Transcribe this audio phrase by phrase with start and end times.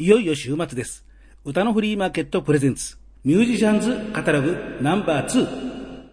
[0.00, 1.04] いよいよ週末です。
[1.44, 6.08] 歌のフリーマーケットプレゼンツ、ミュージシャンズカタログナンバー2。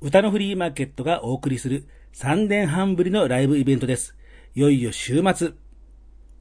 [0.00, 4.16] 歌のフリーマーケットがお送りする3年半ぶりのライブイベントです。
[4.56, 5.52] いよいよ週末。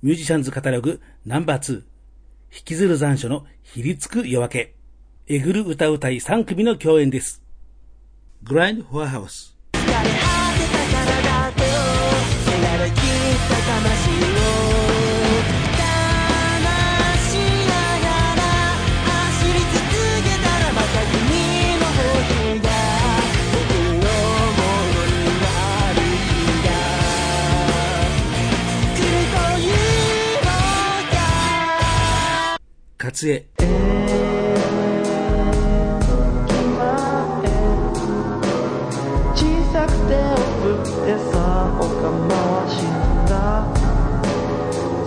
[0.02, 1.75] ミュージシャンズカタログナンバー2。
[1.75, 1.83] 引
[2.65, 4.76] きずる残暑のひりつく夜明け。
[5.28, 7.44] えぐる歌うたい3組の共演です。
[8.42, 9.56] グラインドフォアハウス。
[33.08, 33.42] 勝江。
[39.34, 39.96] 小さく
[41.88, 42.92] かまは死ん
[43.26, 43.64] だ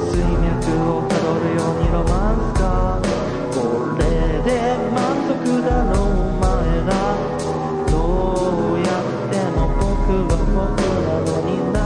[0.09, 0.49] 水脈
[0.89, 2.65] をたどるようにロマンスか
[3.53, 3.55] こ
[3.99, 4.01] れ
[4.45, 4.49] で
[4.95, 4.97] 満
[5.29, 6.49] 足だろうお前
[6.87, 6.91] ら
[7.91, 7.93] ど
[8.73, 9.85] うやっても僕
[10.25, 11.79] は僕なのにな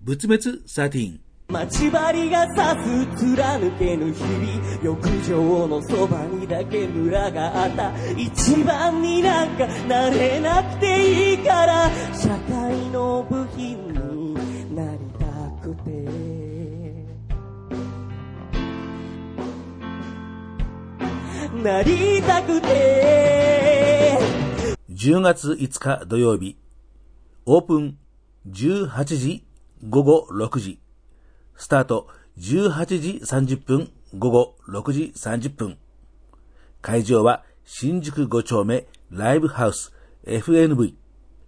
[0.00, 1.33] 仏滅13。
[1.54, 7.92] 待ち針が刺す貫けぬ日々浴場のそばにだけ村があった。
[8.16, 14.34] 一番になんかなれなくていいから社会の部品に
[14.74, 15.26] なりた
[15.62, 15.90] くて。
[21.62, 24.18] なりたくて。
[24.90, 26.56] 10月5日土曜日、
[27.46, 27.96] オープン
[28.48, 29.44] 18時
[29.88, 30.80] 午後6時、
[31.56, 35.78] スタート18時30分午後6時30分。
[36.82, 39.92] 会場は新宿5丁目ライブハウス
[40.26, 40.94] FNV。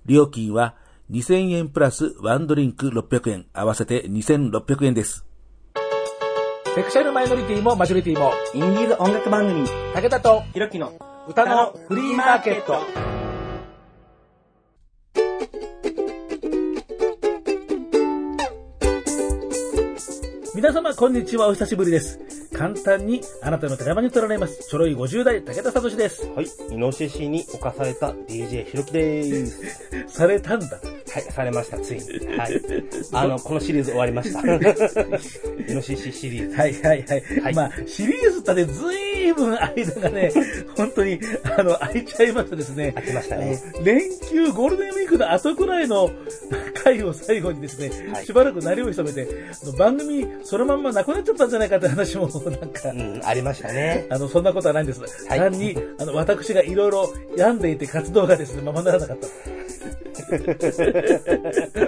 [0.07, 0.75] 料金は
[1.11, 5.25] 2000円プラスワンドリンク600円、合わせて2600円です。
[6.75, 10.93] セクシャルマイノリティもマジョリティも、インディーズ音楽番組武田とひろきの
[11.29, 13.16] 歌のフリーマーケット。
[20.57, 21.49] 皆様、こんにちは。
[21.49, 22.19] お久しぶりです。
[22.51, 24.67] 簡単にあなたの手玉に取られます。
[24.67, 26.27] ちょろい50代、武田聡です。
[26.31, 26.47] はい。
[26.71, 30.09] イノシシに侵された DJ ひろきでーす。
[30.09, 30.81] されたんだ。
[31.17, 32.03] はい、されました、ついに。
[32.37, 32.61] はい。
[33.13, 34.41] あの、このシリーズ終わりました。
[34.45, 36.57] イノシシシリーズ。
[36.57, 37.41] はいはいはい。
[37.41, 40.31] はいまあ、シリーズってね、ずいぶん間がね、
[40.77, 41.19] 本当に、
[41.57, 42.93] あの、空いちゃいましたですね。
[42.93, 44.01] 開きましたね連
[44.31, 46.11] 休、ゴールデンウィークの後くらいの
[46.85, 49.27] 回を最後にですね、はいしばらく鳴りを潜めて、
[49.63, 54.07] あの番組、そのまんまなくなっちゃったんじゃないかって話も、なんか、うん、ありましたね。
[54.11, 55.01] あの、そんなことはないんです。
[55.01, 59.27] はい単に、あの、私がいろいろ病んでいて活動がですね、ままならなかった。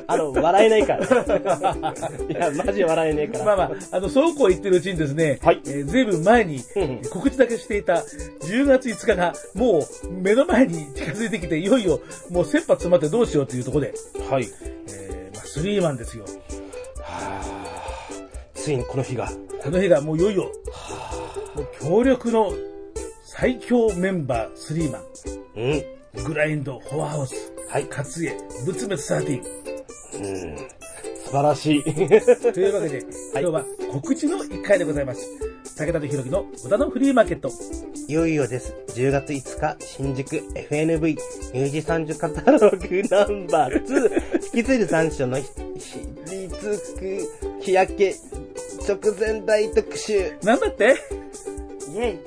[0.07, 1.05] あの、笑えないから。
[2.29, 3.45] いや、マジ笑えねえから。
[3.45, 13.95] まあまあ、あの、そうこう言ってるうちにですね、はいえーずいぶん前にうん告知だけしていた10月5日がもう目の前に近づいてきて、いよいよもう切羽詰まってどうしようというところで、
[14.31, 14.49] はい。
[14.89, 16.25] えーまあ、スリーマンですよ。
[17.01, 19.31] はぁついにこの日が。
[19.63, 20.53] この日がもういよいよ、
[21.55, 22.53] もう強力の
[23.25, 25.03] 最強メンバースリーマン、
[25.57, 25.98] うん。
[26.25, 27.85] グラインド、フォアハウス、はい。
[27.89, 28.33] 勝家、
[28.65, 29.43] 仏滅13。
[30.15, 30.57] うん。
[31.25, 31.83] 素晴らしい。
[32.53, 35.29] というわけで、今日は告知の1回でございます。
[35.77, 37.51] 武田とひろきの歌のフリーマーケット。
[38.09, 38.75] いよいよです。
[38.89, 45.45] 10月5日、新宿 FNV ミュージシャンズカタログナンバー2、引き継ぐ残暑のひ、
[45.77, 46.01] ひ
[46.31, 48.17] りつく日焼け
[48.89, 50.33] 直前大特集。
[50.43, 50.97] なんだって？
[51.91, 52.19] イェ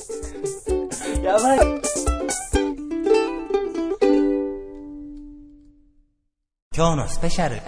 [1.22, 1.24] イ。
[1.24, 2.01] やばい。
[6.82, 7.62] 今日のスペシャル。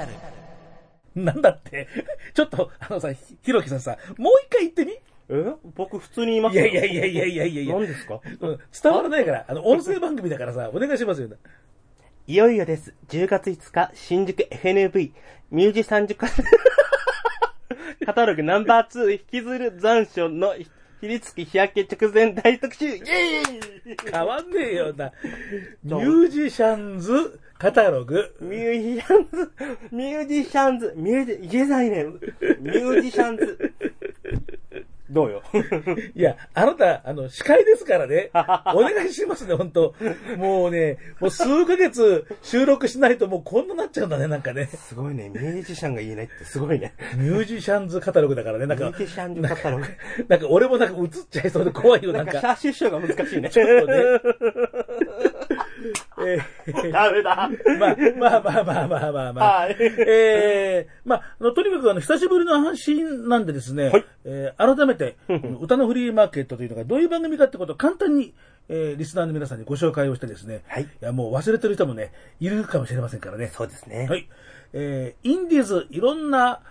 [1.14, 1.88] なんだって？
[2.34, 4.94] ちょっと、あのさ、ひひろきさんさ、もう一回言ってみ？
[5.30, 5.54] え？
[5.76, 7.76] 僕普通に言いますいやいやいやいやいやいやいや。
[7.76, 8.22] 何ですか？
[8.42, 11.30] うん、伝わらないから、あの、音声番組だからさ、お願いしますよ。
[12.26, 12.96] いよいよです。
[13.10, 15.12] 10月5日、新宿 FNV
[15.52, 16.26] ミュージシャンズカ
[18.08, 20.68] カタログナンバー2引きずる残暑のひ
[21.08, 22.88] りつき日焼け直前大特集。
[22.88, 23.04] イェイ！
[24.12, 25.12] 変わんねえよな。
[25.84, 28.36] ミュージシャンズカタログ。
[28.42, 29.52] ミュージシャンズ、
[29.94, 32.04] ミュージシャンズ、ミュージ、言えないね。
[32.60, 33.58] ミュージシャンズ。
[35.10, 35.42] どうよ？
[36.14, 38.32] いや、あなた、あの、司会ですからね。
[38.76, 39.96] お願いしますね、本当
[40.38, 44.66] もうね、もう数ヶ月収録しないともうこんななっちゃうんだね、なんかね。
[44.66, 45.30] すごいね。
[45.30, 46.94] ミュージシャンが言えないってすごいね。
[47.16, 48.88] ミュージシャンズカタログだからね、なんか。
[48.88, 49.86] ミュージシャンズカタログ。
[50.28, 52.42] なんか俺もなんか映っちゃいそうで怖いよ、ななんんか。
[52.42, 53.50] か、シャーシュッショーが難しいね。
[53.50, 54.04] ちょっとね。
[56.26, 57.50] ええーダメだ。
[57.80, 59.60] まあ、まあまあまあまあまあまあ。
[59.66, 65.18] はいえーまあ、あのとにかくあの、久しぶりの配信なんでですね、はいえー改めて、
[65.62, 68.34] 歌のフリーマーケットというのがどういう番組かってことを簡単に、
[68.70, 73.52] えーリスナーの皆さんにご紹介をしてですね、はいや、もう忘れてる人もね、いるかもしれませんからね。
[73.54, 74.08] そうですね。
[74.10, 74.28] はい。
[74.74, 76.62] えーインディーズ、いろんな、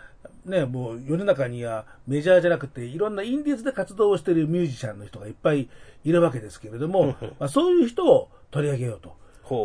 [0.45, 5.69] ね、もう世の中にはメジャーじゃなくて、いろんなインディーズで活動をしているミュージシャンの人がいっぱい
[6.05, 9.15] いるわけですけれども、まあ、そういう人を取り上げようと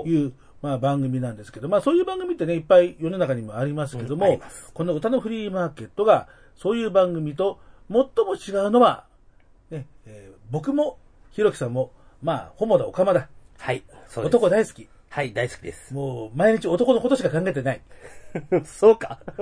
[0.05, 4.41] いう、まあ、番組なんですけど、まあ、そういう番組ってね、いっぱい世の中にもありますけども
[4.73, 9.05] この歌のフリーマーケットが、そういう番組と最も違うのは、
[9.69, 10.97] ね、えー僕も、
[11.31, 11.91] ひろきさんも、
[12.21, 13.27] まあ、ホモだ、オカマだ。
[13.57, 13.83] はい。
[14.07, 14.35] そうです。
[14.35, 14.87] 男大好き。
[15.09, 15.93] はい、大好きです。
[15.93, 17.81] もう、毎日男のことしか考えてない。
[18.65, 19.19] そうか。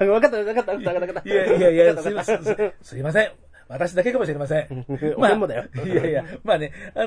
[0.00, 1.28] あ、わかった、わかった、わかった、わかった。
[1.28, 2.44] いやいやいや、すいません。
[2.82, 3.47] すいません。
[3.68, 4.86] 私だけかもしれません。
[5.16, 5.64] 俺もだよ。
[5.84, 7.06] いやいや、まあね、あの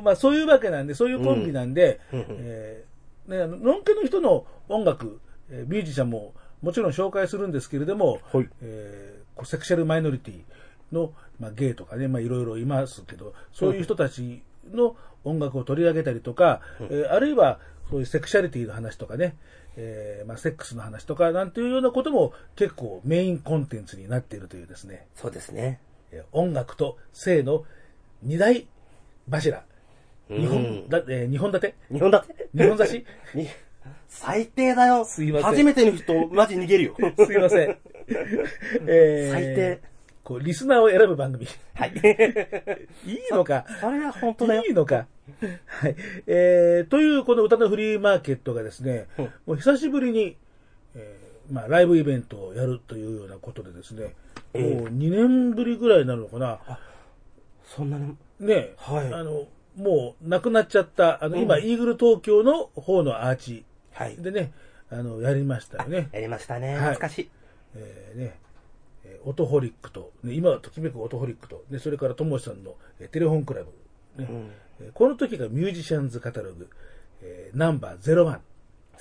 [0.00, 2.18] ーまあそういうわけなんで、そういうコンビなんで、うん。
[2.20, 5.20] うんえーね、あの、のんけの人の音楽、
[5.50, 8.48] えーミュージシャンももちろん紹介するんですけれども、はい。
[8.62, 10.42] えーセクシャルマイノリティ
[10.92, 14.94] の、まあ、ゲイとかね、まあいろいろいますけど、そういう人たちの
[15.24, 17.58] 音楽を取り上げたりとか、えーあるいは
[17.90, 19.36] そういうセクシャリティの話とかね、
[19.76, 25.80] えーまあセックスの話とかなんていうようなことも結構メインコンテンツになっているというですね、そうですね。
[26.12, 27.64] えー音楽と性の
[28.22, 28.66] 二大
[29.30, 29.64] 柱。
[30.28, 31.74] 日本、うんだえー日本立て？
[31.92, 32.48] 日本だって？
[32.56, 33.04] 日本差し？
[33.34, 33.48] に
[34.08, 35.04] 最低だよ。
[35.04, 36.96] すいません初めての人、マジ逃げるよ。
[37.26, 37.78] すいません。
[38.86, 39.80] えー最低。
[40.24, 41.48] こう、リスナーを選ぶ番組。
[41.74, 41.92] はい。
[43.04, 43.66] いいのか？
[43.80, 45.06] それは本当だよいいのか？
[45.66, 45.96] はい。
[46.28, 50.36] えー、というこの歌のフリーマーケットがですね、うんもう久しぶりに、
[50.94, 56.58] えーまあ、ライブイベントをやるというようなことでですね、ええもう2年ぶりぐらいになるのかな。
[57.64, 58.16] そんなに。
[58.40, 59.46] ね、はいあの、
[59.76, 64.16] もう亡くなっちゃった、あの、うん今、イーグル東京の方のアーチはい。
[64.16, 64.52] でね、
[64.90, 66.08] あの、やりましたよね。
[66.12, 66.68] やりましたね。
[66.68, 67.30] はい懐かしい。
[67.74, 68.38] えーね、
[69.04, 74.50] えーオトホリックと、ね、今はときめくオトホリックと、ね、それからともしさんの、えーテレフォンクラブ、ねうん
[74.80, 76.68] えーこの時がミュージシャンズカタログ、
[77.22, 78.38] えーナンバー01、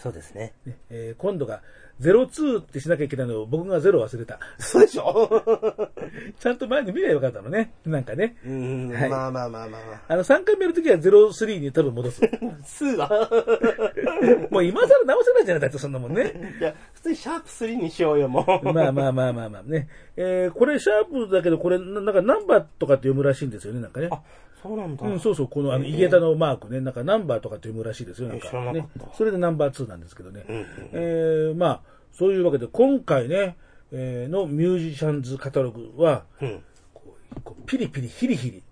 [0.01, 0.53] そうですね。
[0.65, 1.61] ねえー今度が
[2.01, 4.39] 02ってしなきゃいけないのを僕がゼロ忘れた。
[4.57, 5.43] そうでしょ？
[6.39, 7.73] ちゃんと前に見ればよかったのね。
[7.85, 8.37] なんかね。
[8.43, 10.01] うん、はいまあまあまあまあまあ。
[10.07, 12.21] あの、3回目の時は03に多分戻す。
[12.63, 13.07] 数は
[14.49, 16.55] もう今更直せないじゃないだってそんなもんね。
[16.59, 18.73] いや、普通にシャープ3にしようよ、もう。
[18.73, 19.87] まあまあまあまあまあね。
[20.17, 24.07] えーこれシャープだけど、これななんかナンバーとかって読むらしいんですよね、なんかね。
[24.11, 24.21] あ、
[24.61, 25.07] そうなんだ。
[25.07, 29.15] うん、そうそう、この、あの、ええ井桁のマークね、なんかナンバーとかって読むらしいですよ、なんかねかった。
[29.15, 30.45] それでナンバー2なんですけどね。
[30.47, 31.81] うんうんえーまあ、
[32.11, 33.57] そういうわけで、今回ね、
[33.91, 36.63] えーのミュージシャンズカタログは、うん。
[36.93, 38.63] こうこうピリピリヒリヒリ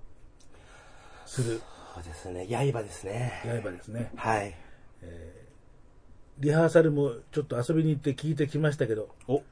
[1.26, 1.62] する
[1.94, 2.48] そうですね。
[2.72, 3.62] 刃ですね。
[3.64, 4.12] 刃ですね。
[4.16, 4.56] はい。
[6.40, 9.44] リハーサルもちょっと遊びに行って聞いてきましたけど、お、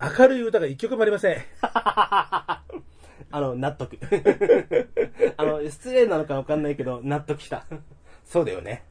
[0.00, 1.36] 明るい歌が一曲もありません。
[3.30, 3.96] あの、納得。
[5.36, 7.64] あの、失礼なのかわかんないけど、納得した。
[8.24, 8.84] そうだよね。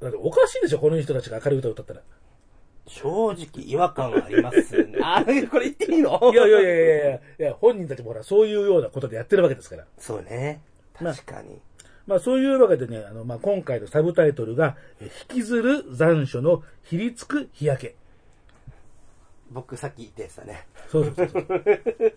[0.00, 2.02] だっておかしいでしょ、この人たちが明るい歌を歌ったら。
[2.86, 4.98] 正直違和感はありますね。
[5.02, 6.18] あ、これ言っていいの？
[6.32, 9.86] いやいやいやいやいやいや、本人たちもほら、そういうようなことでやってるわけですから。
[9.98, 10.60] そうね。
[11.00, 11.60] まあ確かに。
[12.06, 17.94] まあそういうわけでね、あの、まあ今回のサブタイトルが、え引きずる残暑のひりつく日焼け。
[19.52, 20.66] 僕さっき言ったやつだね。
[20.88, 21.64] そうそうそうそう。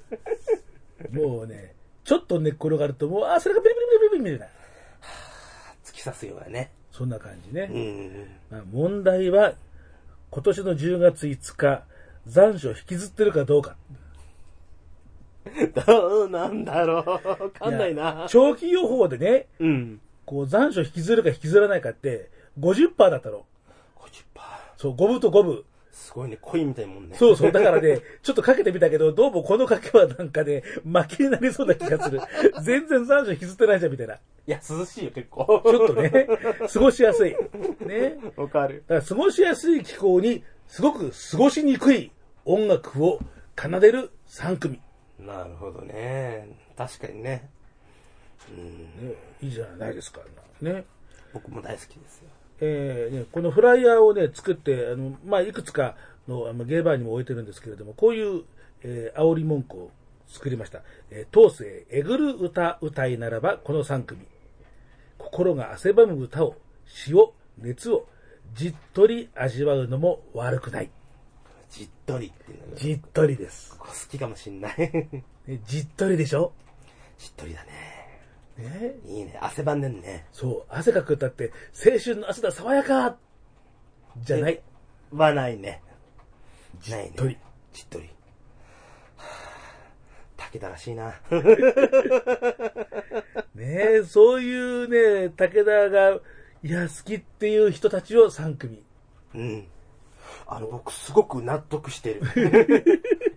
[1.11, 4.53] もうね、ちょっと寝っ転がるともう、あ、それがビリビリビリビリみたいな。
[5.85, 6.71] 突き刺すようなね。
[6.91, 7.69] そんな感じね。
[7.71, 8.27] うん。
[8.51, 9.53] まあ、問題は、
[10.29, 11.83] 今年の10月5日、
[12.27, 13.75] 残暑を引きずってるかどうか。
[15.85, 17.27] どうなんだろう。
[17.27, 18.27] わかんないいなや。
[18.29, 20.01] 長期予報でね、うん。
[20.25, 22.29] こう残暑引きずるか引きずらないかって、
[22.59, 23.45] 50%だったの。
[23.99, 24.41] 50%。
[24.77, 25.63] そう、5分と5分。
[25.93, 26.37] すごいね。
[26.41, 27.15] 恋みたいもんね。
[27.15, 27.51] そうそう。
[27.51, 32.19] だからね、 ちょっとかけてみたけど、どうもこのかけはなんかね、負けになりそうな気がする。
[32.63, 34.15] 全然残暑引きずってないじゃん、みたいな。
[34.15, 35.61] いや、涼しいよ、結構。
[35.63, 36.27] ちょっとね、
[36.73, 37.35] 過ごしやすい。
[37.81, 38.17] ね。
[38.35, 38.83] わかる。
[38.87, 42.11] だから過ごしやすい気候に、すごく過ごしにくい
[42.45, 43.19] 音楽を
[43.55, 44.81] 奏でる3組。
[45.19, 46.49] なるほどね。
[46.75, 47.49] 確かにね。
[48.49, 49.09] うん。
[49.09, 50.21] ね、いいじゃないですか。
[50.59, 50.85] ね。
[51.33, 52.29] 僕も大好きですよ。
[52.65, 55.95] えーね、このフライヤーをね、作って、あの、まあ、いくつか
[56.27, 58.43] の、あのゲーバーにも置いてるんですけれども、こういう、
[58.83, 59.91] えー煽り文句を
[60.27, 60.81] 作りました。
[61.11, 64.21] えー当世、えぐる歌歌いならば、この3組。
[65.17, 66.55] 心が汗ばむ歌を、
[66.85, 68.07] 詩を、熱を、
[68.53, 70.89] じっとり味わうのも悪くない。
[71.69, 73.71] じっとりっていうのが、じっとりです。
[73.77, 74.75] ここ好きかもしんない。
[75.47, 76.53] ねじっとりでしょ？
[77.17, 77.92] じっとりだね。
[78.57, 79.37] ねいいね。
[79.41, 80.27] 汗ばんでんね。
[80.31, 83.17] そう、汗かくったって、青春の汗だ、爽やか
[84.17, 84.61] じゃない。
[85.11, 85.81] はないね。
[86.89, 87.13] ないね。
[87.15, 87.37] とり。
[87.71, 88.09] じっとり。
[89.17, 89.25] は
[90.37, 91.13] ぁ武田らしいな。
[93.55, 94.87] ねえ、そういう
[95.23, 96.19] ね、武田が、
[96.63, 98.83] いや、好きっていう人たちを3組。
[99.35, 99.67] うん。
[100.45, 102.21] あの、僕すごく納得してる。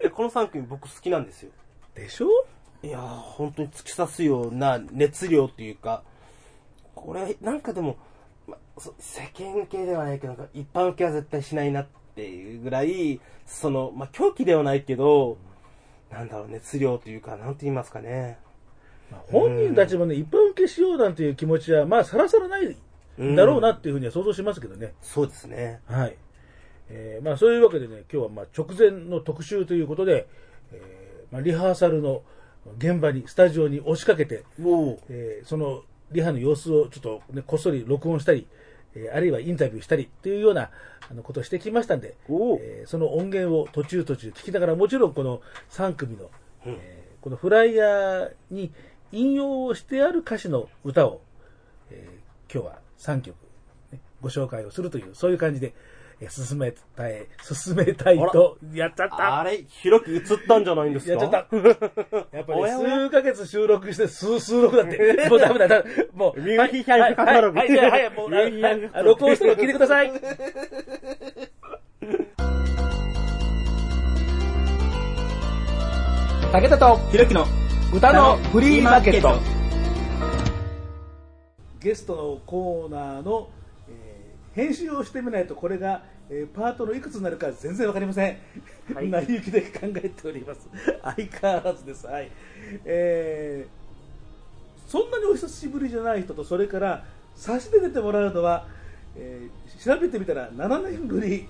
[0.01, 1.51] え この3組僕好きなんですよ。
[1.95, 2.29] でしょ？
[2.87, 6.05] いやー、本当に突き刺すような熱量っていうか、
[6.95, 7.97] これ、なんかでも、
[8.47, 15.37] ま、そ世間系ではないけど、なんか一般受けは絶対しないなっていうぐらい、その、まあ、狂気ではないけど、
[16.13, 18.39] なんだろう、熱量というか、なんて言いますかね。
[19.11, 22.77] まあ本人たちもね、一般受けしようなんていう気持ちは、まあ、さらさらない
[23.19, 24.95] だろうなっていうふうには想像しますけどね。
[25.03, 25.81] そうですね。
[25.87, 26.17] はい。
[26.89, 30.29] えーまあ、そういうわけでね、今日はまあ直前の特集ということで、
[30.71, 32.23] えーまあ、リハーサルの
[32.79, 34.45] 現場に、スタジオに押しかけて。
[35.09, 35.83] えーその
[36.13, 38.47] リハの様子をちょっと、ね、こっそり録音したり、
[38.95, 40.71] えーあるいはインタビューしたりというような
[41.11, 42.17] あのことをしてきましたんで、
[42.63, 46.31] えーその音源を途中途中聞きながら、もちろんこの3組の、
[46.65, 48.73] えーこのフライヤーに
[49.11, 51.21] 引用をしてある歌詞の歌を、
[51.91, 53.35] えー今日は3曲、
[53.91, 55.75] ね、ご紹介をするという、そういう感じで、えー
[56.31, 61.13] 進めたい、進めたいと、やっちゃったあれ、広く映ったんじゃないんですか？
[61.13, 61.57] やっちゃった。
[62.37, 62.97] やっぱり、おやおや？
[63.01, 65.29] 数ヶ月収録して、数、数録だって。
[65.29, 66.41] もうダメだ、だもう。
[66.41, 70.13] ミュージシャンカタログはい、はい、はい、はいもう、録音してるの聞いてください。
[76.53, 77.45] 武田と、ひろきの
[77.95, 79.39] 歌のフリーマーケット。
[81.81, 83.56] ゲストのコーナーの、えー
[84.57, 88.39] 編集をしてみないとこれが、えーパートのいくつになるか全然わかりません。
[88.95, 90.67] はい成り行きで考えております。
[91.03, 92.07] 相変わらずです。
[92.07, 92.31] はい。
[92.87, 98.67] えーそんなにお久しぶりじゃない人と、それから差しで出てもらうのは、
[99.15, 101.49] えー調べてみたら7年ぶり。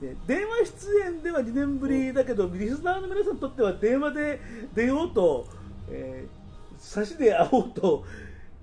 [0.00, 4.40] で電話出演では2年ぶりだけど、リスナーの皆さんにとっては電話で
[4.74, 5.48] 出ようと、
[5.90, 6.46] えー
[6.78, 8.04] 差しで会おうと、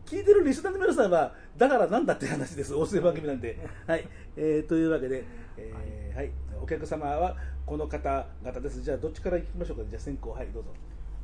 [0.05, 3.57] 聞いてるリスナーの皆さんは、だからなんだって話です、音声番組なんで。
[3.87, 5.23] はい、えーというわけで、
[5.57, 6.31] えーはい、
[6.61, 8.81] お客様はこの方々です。
[8.81, 10.69] じゃあ、どっちから行きましょうか、じゃあ、先行、はい、どうぞ。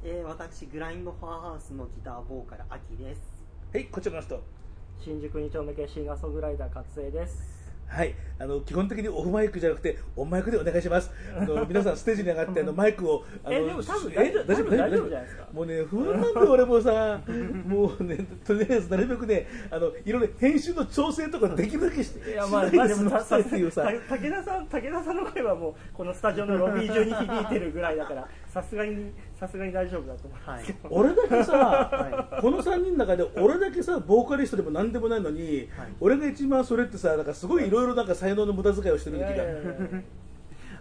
[0.04, 3.22] えー、私グラインドファーハウスのギターボーカルアキです
[3.74, 4.42] はい、こちらの人。
[5.00, 7.59] 新宿2丁目系シンガーソングライター勝江です
[7.90, 11.12] はい、あの基本的にオフマイクじゃなくてオンマイクでお願いします。
[11.36, 15.48] あの 皆さんステージに上がってあのマイクをあのえでも多分え大丈夫大丈夫大丈夫じゃないですか。
[15.52, 17.22] もうね不安なんだよ俺もさ、
[17.66, 23.92] もうね とりあえずなるべくねあのいろいろ編集の調整とかできるだけしていやまあまあでもた済ませっていうさ。
[24.08, 28.28] た武田さん武田さんの声はもうこのスタジオのロビー中に響いてるぐらいだから
[28.62, 30.68] さすがにさすがに大丈夫だと思います。
[30.68, 39.34] けど、俺だけさ、この3人の中で俺だけさボーカリストでも何でもないのに、俺が一番それってさなんかすごいいろいろなんか才能の無駄遣いをしてる気が。
[39.34, 39.62] いやいやいや。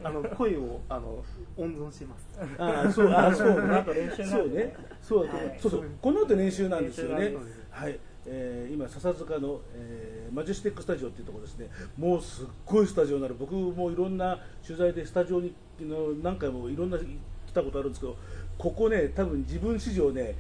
[0.03, 1.25] あの声をあの
[1.57, 2.29] 温存します。
[2.59, 3.85] ああそうあそうね。
[4.25, 4.75] そうね。
[5.03, 5.59] そうはい。
[5.61, 5.85] そうそう。
[6.01, 7.35] この後練習なんですよね。
[7.71, 11.69] はい、えー今笹塚の、えーマジェスティックスタジオっていうところですね。
[11.97, 13.35] もうすっごいスタジオになる。
[13.39, 16.99] 僕もいろんな取材でスタジオにの何回もいろんな
[17.49, 18.17] 来たことあるんですけど
[18.57, 20.35] ここね多分自分史上ね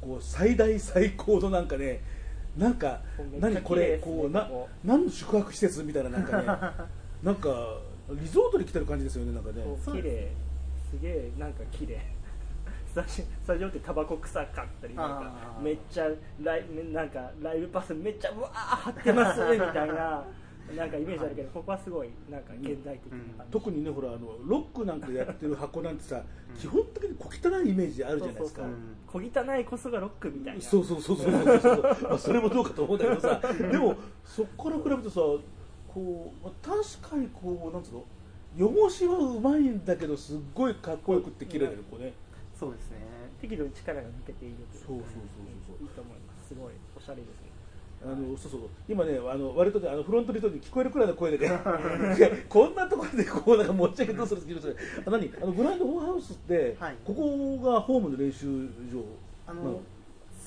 [0.00, 2.00] こう最大最高のなんかね
[2.56, 3.00] なんか
[3.40, 4.48] 何これこうな
[4.84, 6.46] 何の宿泊施設みたいななんかね
[7.22, 7.78] なんか
[8.10, 9.64] リゾートに来てる感じですよねなんかね。
[9.86, 10.30] 綺麗。
[10.90, 11.98] すげえなんか綺麗。
[12.92, 15.32] スタジスタジオってタバコ臭かったりなんか
[15.62, 16.08] めっちゃ
[16.42, 20.24] ライなんかライブパスめっちゃうわー張ってますみたいな
[20.76, 23.18] なんかイメージあるけど、ここはすごいなんか現代的な。
[23.18, 26.22] 感じ、特にねほらあのロックなんかやってる箱なんてさ、
[26.58, 28.62] 基本的に小汚いイメージあるじゃないですか。
[28.62, 28.78] そうそう
[29.12, 29.44] そう。
[29.44, 30.60] 小汚いこそがロックみたいな。
[30.62, 31.32] そうそうそうそう。
[31.32, 33.40] そうそうまあそれもどうかと思うんだけどさ。
[33.70, 35.20] でもそこから比べるとさ
[35.88, 38.04] こう、まあ、確かにこうなんつうの
[38.58, 42.12] 汚しはうまいんだけどすっごいかっこよくって綺麗だよこうね。
[42.58, 42.98] そうですね。
[43.40, 45.82] 適度に力が抜けているというかそうそうそうそう。
[45.82, 46.48] いいと思います。
[46.48, 46.72] すごい。
[46.96, 47.51] おしゃれですね
[48.04, 48.60] あのそうそう。
[48.88, 51.60] 今ねあの割とねあのフロントの人に聞こえるくらいの声でね
[52.48, 55.32] こんなところでこうなんか持ち上げどうするって言うんですよあ何？
[55.42, 56.96] あのグランドフォーハウスって、はい。
[57.04, 58.46] ここがホームの練習
[58.92, 59.02] 場
[59.46, 59.80] あの、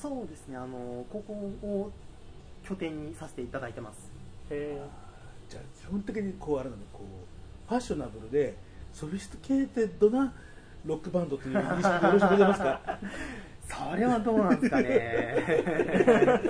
[0.00, 0.56] そうですね。
[0.56, 1.32] あのここ
[1.66, 1.90] を
[2.62, 4.10] 拠点にさせていただいてます。
[4.50, 4.78] へ
[5.48, 8.54] じゃあ基本的にこうあれなのこうファッショナブルで
[8.92, 10.32] ソフィスティケーテッドな
[10.84, 12.98] ロックバンドという認識でよろしくございますか？
[13.90, 16.40] それはどうなんですかね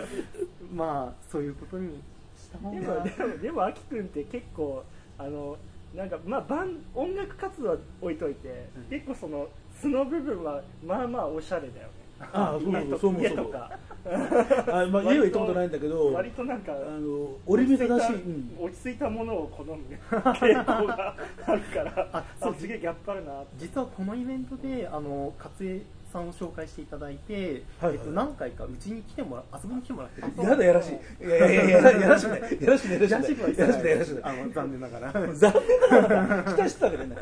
[0.76, 2.02] まあそういうことに
[2.37, 4.85] した方えでがもでもでもあきくんって結構
[5.18, 5.56] あの
[5.95, 8.83] なんかまあバン音楽活動は置いといて、うん。
[8.90, 9.49] 結構その
[9.80, 11.92] 素の部分はまあまあおしゃれだよね。
[12.33, 12.99] ああそうそうそう。
[12.99, 13.71] そう家とか。
[14.06, 18.56] あ、まあ、家は行ったことないんだけど割となんかあの折り目正しい、うん。
[18.61, 19.76] 落ち着いたものを好む
[20.11, 21.16] 傾向が
[21.47, 23.49] あるからあそうあすげえギャップあるなって。
[23.59, 25.80] 実はこのイベントであの勝江
[26.17, 27.95] さんを紹介していただいて、はいはい。
[27.95, 31.25] えっと、何回かうちに来てもら遊びに来てもらってるやだやらしい。
[31.25, 32.41] いやいやいややらやらしくない。
[32.41, 33.11] やらしくない。
[33.11, 33.57] やらしくない。
[33.57, 33.93] やらしくない。
[33.93, 34.41] やらしくない。
[34.41, 37.17] あの残念ながら残念ながら期待してたけどね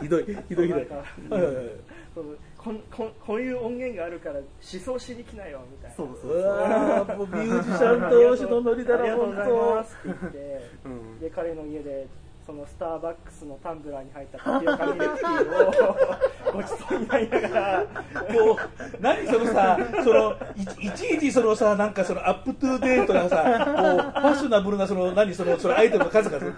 [0.00, 0.24] ひどい。
[0.24, 0.44] ひどい。
[0.46, 0.68] ひどい。
[0.68, 1.30] なんかはい。
[1.30, 1.54] はい。
[1.56, 1.66] はい。
[2.14, 3.50] そうこんこうい。
[3.50, 5.90] う音源があるから思想しに来なよみたい。
[5.90, 9.50] なそうそううわーもうミュージシャン同士のノリだろありがとうござい。
[9.50, 12.06] 本ますって言って、うんで彼の家で
[12.44, 17.86] そのスターバックスのタンブラーに入ったタピオカミルクティーをごちそうになりながら。
[18.14, 26.52] 当こう何そのさ そのいいちいちそのさなんかそのアップトゥーデートなさこうファッショナブルなその何そのそのアイテムの数々。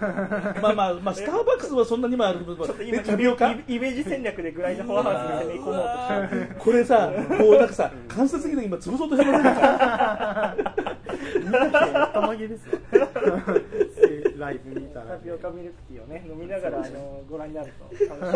[0.61, 3.51] まあまあまあスターバックスはそんなにもあるけどちょっと今でタピオカ？
[3.51, 10.55] イイメージ戦略でグライドフォアハウスに攻め込もうとしてこれさもうなんかさ間接的に今潰そうとしてませんか
[11.37, 12.79] みんな来てたまげですよ
[14.45, 17.85] ライブ見たらタピオカミルクティーをね飲みながらあのご覧になると。
[18.15, 18.35] 楽し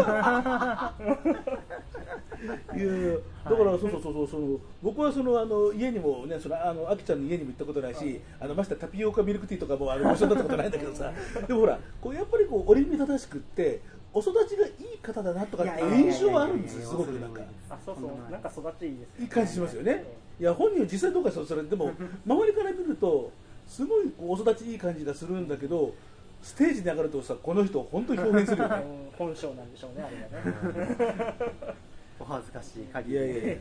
[2.75, 3.18] いいやいや。
[3.46, 4.28] だからそうそうそうそう。
[4.28, 11.13] その僕はそのあの家にもねそのあのあきちゃんの家にも行ったことないし、あのましてやタピオカミルクティーとかもあのご一緒になったことないんだけどさ。
[11.48, 13.82] でもほらこうやっぱりこう折り目正しくって
[14.13, 17.42] お育ちがいい方だなとかっていう印象はあるんですよすごくなんか。
[17.70, 18.32] あそうそう。
[18.32, 20.04] なんか育ちいいですいい感じしますよね。
[20.39, 21.92] いや本人は実際どうかそれでも
[22.25, 23.30] 周りから見ると
[23.70, 25.94] すごいこうお育ちいい感じがするんだけど
[26.42, 28.76] ステージに上がるとさこの人本当に表現するよね。
[28.84, 31.36] うん本性なんでしょうねあれはね。
[32.20, 33.56] お恥ずかしい限いりやいやいや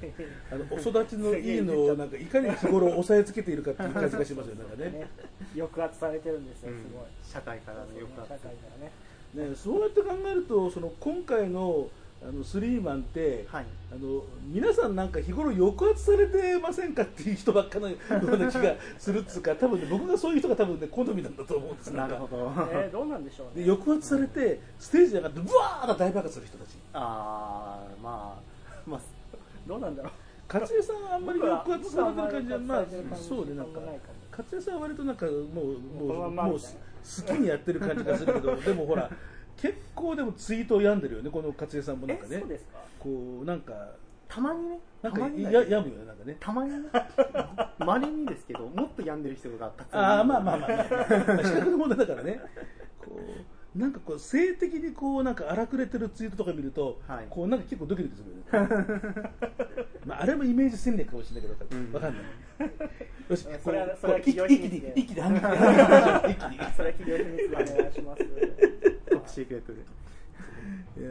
[0.50, 4.90] あのお育ちのいいのをなんかいかに日頃抑えつけているかっていう感じがしますよなんかね。
[4.90, 5.06] ね。
[5.56, 8.50] 抑圧されてるんですよすごい、社会からの抑社会圧か
[9.34, 9.50] らね。
[9.50, 11.88] ねそうやって考えるとその今回の
[12.20, 13.66] あのスリーマンって、はい。
[13.90, 22.52] あの皆さんなんか日頃抑圧されてませんかっていう人ばっかのような気がするっつうか 多分ね僕がそういう人が多分ね好みなんだと思うんですなるほど。
[22.70, 23.64] えーどうなんでしょうね。
[23.64, 26.76] で抑圧されてステージに上がってブワーッと大爆発する人たち。
[26.92, 29.00] ああまあまあ
[29.66, 30.12] どうなんだろう。
[30.52, 33.80] 勝江さんはあんまり抑圧されてる感じはまあそうでなんか
[34.30, 39.10] 勝江さんは割となんかもうもうもう好きにやってる感じがするけどでもほら
[39.60, 42.78] 結構でもツイートを病んでるよねこの勝江さんもなんかえねそうですか？
[42.98, 43.72] こうなんか
[44.28, 44.80] たまにね。
[45.02, 46.36] なんかたまにや病むよねなんかね。
[46.40, 46.78] たまにね。
[47.78, 50.74] まれにですけどもっと病んでる人がたくさんああまあまあまあ、ま
[51.40, 52.40] あ、資格の問題だからね。
[53.00, 53.18] こ
[53.76, 57.26] うなんかこう性的にこうなんか荒くれてるツイートとか見ると、はい。
[57.30, 59.30] こうなんか結構ドキドキするよね。
[60.04, 61.92] まああれもイメージ戦略かもしれないけどうん。
[61.92, 62.22] わかんない。
[63.30, 64.92] よしそれはこれはこう一気企業秘密で。
[64.96, 65.38] 一気に一気に一
[66.34, 68.22] 気にそれは企業秘密でお願いします
[69.28, 69.80] シークレットで。
[70.98, 71.10] いや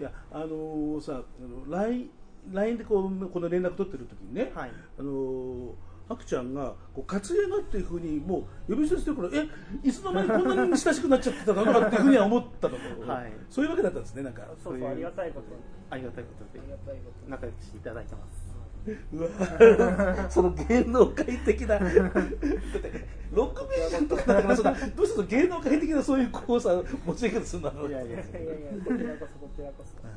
[0.00, 2.10] いやあのーさあの LINE,
[2.52, 4.70] LINE でこうこの連絡取ってる時にね、はい。
[4.98, 5.70] あのー
[6.10, 9.46] あくちゃんがこう活躍がっていうふうにもう呼び捨てしてるからえ
[9.86, 12.78] いつの間にこんなに親しくなっちゃってたのかっていうふうには思ったの。
[12.78, 13.32] と、はい。
[13.50, 14.42] そういうわけだったんですねなんか。
[14.64, 15.46] そうそうありがたいこと
[15.90, 18.47] ありがたいことでありがたいこと仲良くしていただいてます
[19.12, 21.78] うわその芸能界的な。
[21.78, 21.92] だって
[23.32, 28.24] ロックミュージシャンとかだからそのどうして芸能界的なそういうこうさ持ち上げ方するんだろういやいやいやいや
[28.84, 30.08] こちらこそこちらこそ。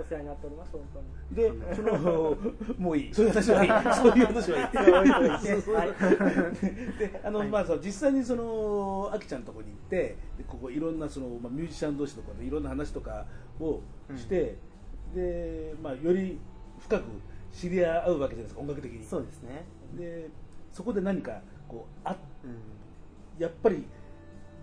[0.00, 1.06] お世話になっております本当に。
[1.34, 2.36] でその
[2.78, 3.12] もういい。
[3.12, 3.70] そういう話はいい。
[3.96, 6.98] そういう話はいい。
[6.98, 13.26] であの、まあそう実際にそのあきちゃんのところに行ってでここいろんなその、まあ、ミュージシャン同士とかでいろんな話とか
[13.58, 13.80] を
[14.16, 14.54] して、
[15.16, 16.38] でまあより
[16.78, 17.02] 深く
[17.58, 19.04] 知り合うわけじゃないですか音楽的に。
[19.04, 19.64] そうですね。
[19.96, 20.28] で
[20.72, 23.42] そこで何かこうあうん。
[23.42, 23.86] やっぱり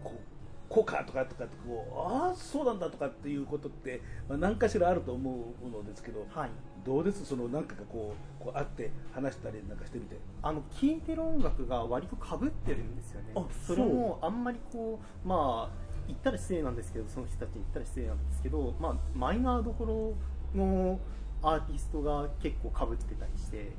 [0.04, 0.20] こう
[0.68, 6.50] こうかとかとかってこうああそうなんだとかっていうことって、まあ、何かしらあると思うのですけど、はい。
[6.86, 7.26] どうです？
[7.26, 10.18] その何かがこうこう会って話したりなんかしてみて。
[10.42, 13.32] あの聴いてる音楽が割とかぶってるんですよね。
[13.36, 21.00] あそれもあんまりこうまあ言ったら失礼なんですけどその人たちに言ったら失礼なんですけど、まあ、マイナーどころの
[21.46, 23.72] アーティストが結構かぶってたりして、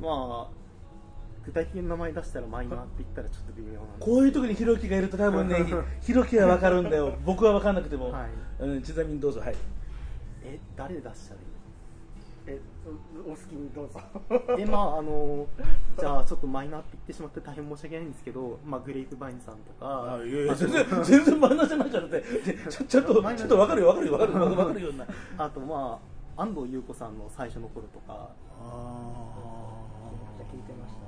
[0.00, 0.64] まあ
[1.46, 5.56] 具体的な名前出したらマイナーって言ったらちょっと微妙なんですこういう時にひろきがいると多分ね
[6.00, 7.16] ひろきは分かるんだよ。
[7.24, 8.62] 僕は分かんなくても、はい。
[8.62, 9.40] うん、ちなみにどうぞ。
[9.40, 9.54] はい。
[10.42, 11.46] え誰出したらいい？
[12.46, 12.60] え
[13.26, 14.00] お好きにどうぞ。
[14.56, 15.46] でまああの
[15.98, 20.14] じゃあちょっとマイナーって言ってしまって大変申し訳ないんですけど、まあ、グレープバインさんとか。
[20.14, 22.26] あいやいや全然全然マイナーじゃないじゃんだって。
[22.70, 25.06] ちょちょっとちょっと分かるよ分かるよ分かるよ分かるような。
[25.38, 28.30] あとまあ安藤優子さんの最初の頃とか。
[30.36, 31.04] じゃ聞いてました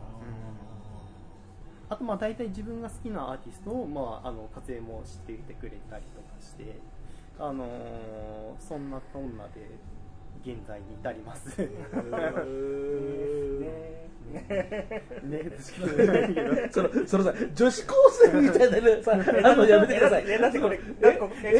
[1.88, 6.80] あとまあ大体自分が好きなアーティストを、まあ、あの活躍も知っていてくれたりとかして、
[7.38, 7.66] あのー
[8.58, 9.70] そんなこんなで
[10.46, 11.58] 現在に至ります。
[11.58, 11.66] ね
[15.56, 19.16] 図式じゃないけどそのそのさ女子高生みたいなのさあ
[19.56, 20.24] のやめてください。
[20.26, 20.84] えだってこれこ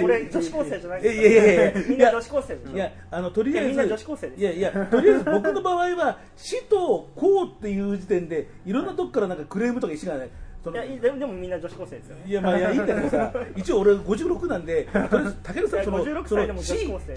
[0.09, 2.75] れ女子高生じゃないいやいやいやいやみんな女子高生でしょ？
[2.75, 10.29] いやあのとりあえずいやみんな女子高生ですいやいやとりあえず僕の場合は死と公っていう時点でいろんなとこからなんかクレームとか石がね
[10.73, 12.23] いやいでもでもみんな女子高生ですよね。
[12.27, 16.63] いやまあいやいいんだけどさ 一応俺56なんでとりあえず武田さんそのいや56そ歳でもの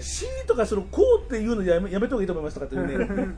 [0.00, 3.34] C とかそのこうっていうのやめやめた方がいいと思いますとかっていうね。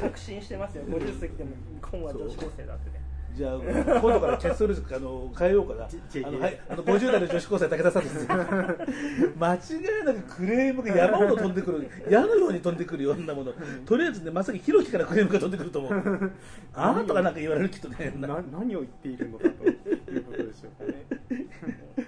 [0.00, 0.84] 確信してますよ。
[0.84, 1.50] 50過ぎても
[1.80, 2.99] 今は女子高生だってね
[3.36, 5.88] じゃあ今度からキャストルあの変えようかな。
[5.88, 8.26] じあの、はい、あの50代の女子高生武田さんです。
[9.38, 9.58] 間違
[10.02, 11.88] いなくクレームが山ほど飛んでくる。
[12.08, 13.52] 矢のように飛んでくるようなもの。
[13.86, 16.32] とりあえずねまさにひろきからクレームが飛んでくると思う。
[16.74, 22.06] あなたがなんか言われるきっとね何を言っているのかということでしょうかね。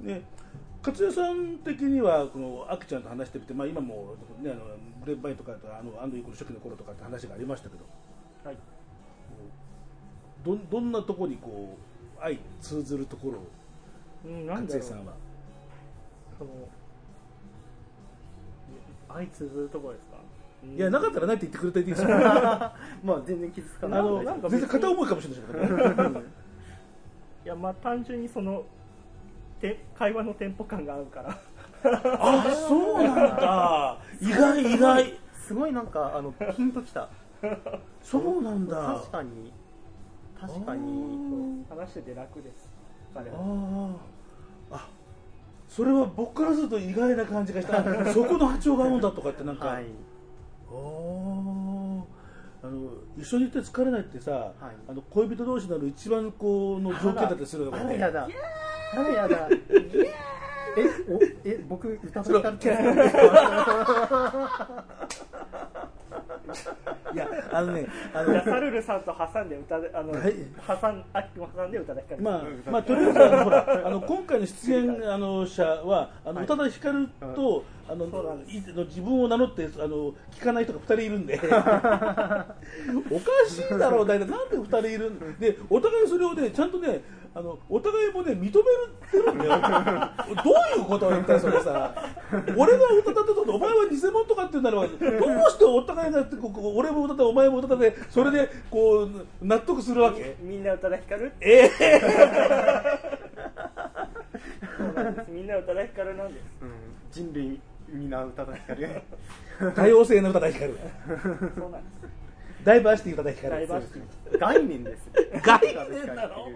[0.00, 0.22] ね。
[0.82, 4.60] 勝也さん的にはこのあきちゃんと話してみて、まあ、今も、ね、あの
[5.02, 7.84] ブレーバイとかあのアンドイークの初期の頃とかって話がありましたけど。
[8.44, 8.56] はい
[10.44, 11.76] どどんなところにこ
[12.18, 13.46] う相通ずるところを
[14.24, 14.78] うんなんだろう。
[14.78, 15.12] 勝也さんは。
[16.38, 16.50] その
[19.08, 20.14] 相通ずるところですか？
[20.76, 22.08] いやなかったらないって言ってくれたらいいですよ。
[23.04, 24.00] まあ全然傷つかない。
[24.00, 24.60] あのなんか別に。
[24.60, 28.64] 全然片思いかもしれないでいやまあ単純にその
[29.60, 31.38] て会話のテンポ感が合うから。
[31.84, 33.98] あそうなんだ。
[34.20, 35.18] 意外意外。
[35.34, 37.08] すごいなんかあのピンときた。
[38.00, 38.94] そうなんだ。
[39.00, 39.52] 確かに
[40.40, 41.64] 確かに。
[41.68, 42.68] 話してて楽です
[43.14, 43.36] 彼は。
[43.38, 43.96] あ
[44.70, 44.88] ああ
[45.68, 47.82] それは僕からすると意外な感じがした。
[48.12, 49.86] そこの波長が合うんだとかってなんか、はい。
[52.62, 54.52] あの一緒にいて疲れないってさ、はい。
[54.88, 58.28] あの恋人同士なの一番こうの条件だったりするのあからねやだ。
[58.92, 59.48] あらやだ。
[60.76, 62.70] えおえ僕歌ったって
[67.14, 70.34] いやあのねあのじゃあサルルさんと挟んで歌であの、はい。
[70.66, 76.44] 挟んあっきも挟んで歌で光るまあ、まあ、とりあえずあのほらあの今回の出演あの者はあのはい。
[76.44, 81.38] 宇多田ヒカルと、あのいの自分を名乗ってあの聞かない人が2 人いるんで。
[81.38, 84.26] おかしいだろう大体。
[84.26, 87.02] なんで2人いるんでお互いそれをねちゃんとね
[87.36, 89.50] あのお互いもね認めてるんだよ
[90.44, 91.92] どういうことを言ったらそれさ
[92.56, 100.36] 俺が歌ったってことお前は偽物とかって言うんだろうどうしてお互いがここ俺も歌ってお前も歌ってそれでこう納得するわけ？
[100.40, 101.32] みんな歌で光る？
[101.40, 101.70] ええ。
[104.78, 105.30] そうなんです。
[105.30, 106.42] みんな歌で光るなんです。
[106.62, 106.70] うん。
[107.10, 109.02] 人類みんな歌だ光る。
[109.74, 110.78] 多様性の歌だ光る。
[111.58, 112.64] そうなんです。
[112.64, 113.50] ダイバーシティ歌だ光る。
[113.50, 114.38] ダイバーシティ。
[114.38, 115.10] 概念です。
[115.42, 116.48] 概念なの？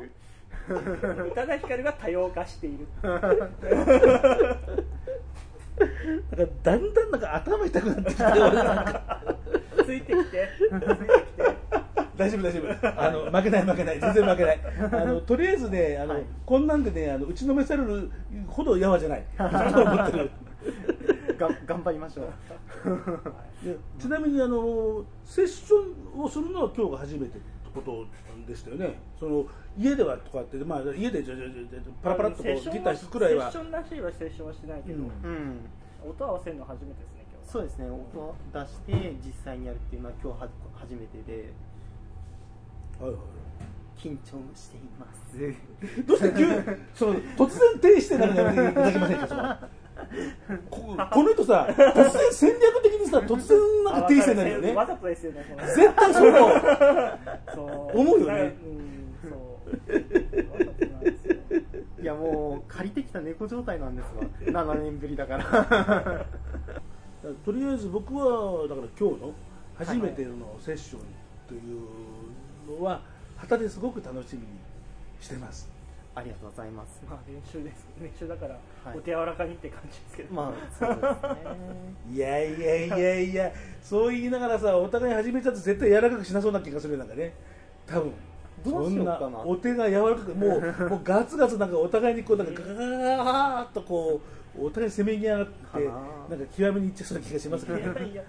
[1.26, 2.86] 宇多田ヒカルが多様化している。
[3.02, 3.28] なんか
[6.62, 9.22] だんだんなんか頭痛くなってきて俺なんか。
[9.84, 10.48] ついてきて。
[10.58, 11.58] ついてきて。
[12.16, 13.00] 大丈夫大丈夫。
[13.00, 14.00] あの負けない負けない。
[14.00, 14.60] 全然負けない。
[14.92, 16.24] あのとりあえずねあの、はい。
[16.44, 18.10] こんなんでねあの打ちのめされる
[18.46, 19.24] ほどやわじゃない。
[21.38, 22.26] 頑張りましょう。
[23.64, 27.40] でちなみにあのセッションをするのは今日が初めてって
[27.74, 28.04] こと
[28.48, 28.98] でしたよね。
[29.20, 29.46] その
[29.78, 33.52] 家ではとかって、まあ、家でじゃじゃじゃじゃパラパラっとこうギター弾くくらいは。
[33.52, 35.04] セッションらしいはセッションはしてないけど、うん。
[35.04, 35.60] うん
[36.10, 37.52] 音合わせるの初めてですね今日は。
[37.52, 37.86] そうですね。
[37.86, 41.52] 音を出して実際にやるっていうのは今日は初めてで。
[43.00, 43.20] はいはい。
[43.98, 46.06] 緊張しています。
[46.06, 46.46] どうして急
[46.94, 49.42] その突然停止してなるのいただけませんかその
[50.70, 54.74] こ この人さ突然戦略的にさ突然なんか停止してなるよね。
[54.74, 56.50] わざとですよね絶対そう思う。
[57.54, 58.00] そう。
[58.00, 58.54] 思うよね。
[62.00, 64.06] いやもう借りてきた猫状態なんです
[64.54, 64.64] わ。
[64.64, 66.26] 7年ぶりだから
[67.44, 69.32] とりあえず僕はだから今日の
[69.76, 71.00] 初めてのセッション
[71.48, 73.02] というのは
[73.36, 74.46] 旗ですごく楽しみに
[75.20, 75.68] してます
[76.18, 77.00] ありがとうございます。
[77.08, 77.86] まあ練習です。
[78.00, 78.98] 練習だからはい。
[78.98, 82.10] お手柔らかにって感じですけど、まあそうですね。
[82.12, 83.52] いやいやいやいや
[83.82, 87.32] そう言いながらさお互い始めちゃって絶対柔らかくしなそうな気がするよなんかね。
[87.86, 88.12] 多分。
[88.64, 89.18] どうしようかな。
[89.18, 94.20] そんなお手が柔らかくもうもうガツガツなんかお互いにこうなんかガーッとこ
[94.56, 95.84] うお互いせめぎ合ってかな。
[96.30, 98.24] なんか極めにいっちゃいそうな気がしますけどいや いやいやいやいやいや。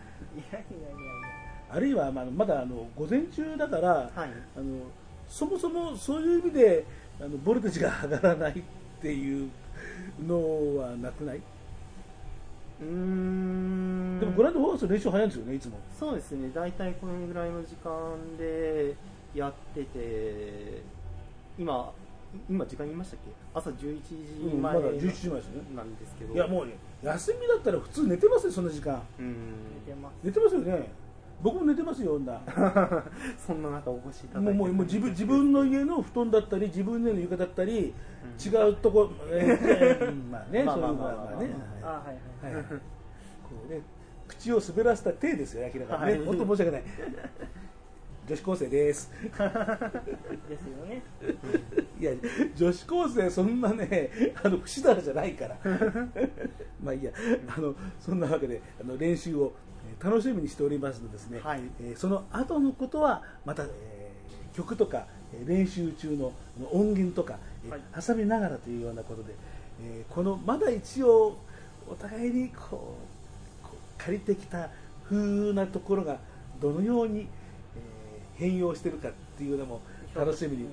[1.72, 4.10] あるいはまあまだあの午前中だから、はい。
[4.56, 4.84] あの
[5.28, 6.86] そもそもそういう意味で
[7.22, 8.64] あのボルテージが上がらないっ
[9.02, 9.50] ていう
[10.26, 14.20] のはなくない、うーん。
[14.20, 15.78] でもグランドフォーカス練習早いんですよねいつも。
[15.98, 16.50] そうですね。
[16.54, 18.96] 大体このぐらいの時間で
[19.34, 20.82] やってて
[21.58, 21.92] 今
[22.50, 23.32] 今時間言いましたっけ？
[23.54, 25.62] 朝11時前うんまだ11時前ですね。
[25.76, 26.34] なんですけど。
[26.34, 29.02] いやもうね休みだったら普通寝てますよそんな時間。
[29.20, 29.36] うん。
[29.86, 30.14] 寝てます。
[30.24, 30.90] 寝てますよね
[31.42, 32.42] 僕も寝てますよ女
[33.38, 34.54] そんな中お越しいただいて。
[34.54, 37.94] もうもう自分自分の家の布団だったり自分の家の床だったり、
[38.44, 41.50] 違うとこ、えーうんまあね まあそういうまあまあね。
[41.82, 42.54] あはいはい。
[42.54, 42.64] はい。
[42.64, 42.74] はい。
[42.74, 42.80] こ
[43.70, 43.82] うね
[44.28, 46.26] 口を滑らせた手ですよ明らかにね、はい。
[46.26, 46.84] 本当申し訳ない。
[48.28, 49.12] 女子高生です。
[49.24, 51.02] ですよね。
[52.00, 52.12] いや
[52.56, 54.12] 女子高生そんなね
[54.44, 55.58] あの不死だらじゃないから。
[56.84, 57.12] まあいいや。
[57.48, 59.69] あのそんなわけであの練習をえー
[60.04, 61.62] 楽しみにしておりますのでですね、はい。
[61.82, 66.32] えーその後のことはまた、えー曲とかえー練習中の
[66.72, 67.82] 音源とか、えーはい。
[68.06, 69.34] 挟みながらというようなことで、
[69.84, 71.38] えーこのまだ一応
[71.90, 72.96] お互いにこ
[73.64, 74.70] う借りてきた
[75.08, 76.20] 風なところが
[76.62, 77.28] どのように、えー
[78.40, 79.82] 変容してるかっていうのも
[80.16, 80.64] 楽しみに。
[80.64, 80.70] うん。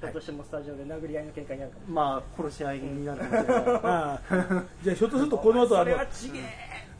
[0.00, 3.48] ひょっとしてもスタジオで殴り合いの喧嘩になるかもまあ殺し合いになるかもしれない。
[4.84, 6.42] じゃあひょっとするとこの後あのそれはちげえ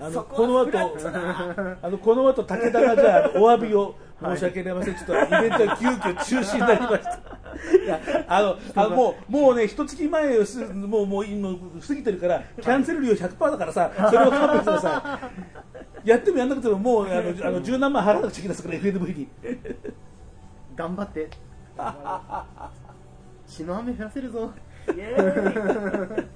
[0.00, 0.78] あのそここの後
[1.82, 7.10] あのこの後武田がじゃあお詫びを申し訳ありません、ちょっとイベントが急遽中止になりました。
[7.84, 11.50] いやあのあのもうもうね一月前すもうもう今
[11.86, 15.20] 過ぎてるからキャンセル料100%だからさそれを勘弁してくださ
[16.04, 16.08] い。
[16.08, 19.28] やってもやんなくてももうあのあの十何万払わなくちゃいけないですから FNV に。
[20.76, 21.28] 頑張って。
[23.46, 24.52] 血の雨降らせるぞ。
[24.88, 26.26] イエーイ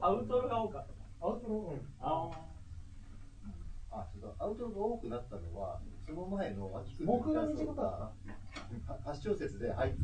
[0.00, 0.86] アウトロが多かっ
[1.20, 2.30] たアウトロうんあ
[3.92, 8.12] あ、そうだ、アウトロが多くなったのは、その前の秋君僕が短かっ
[9.04, 9.98] た8小節で入って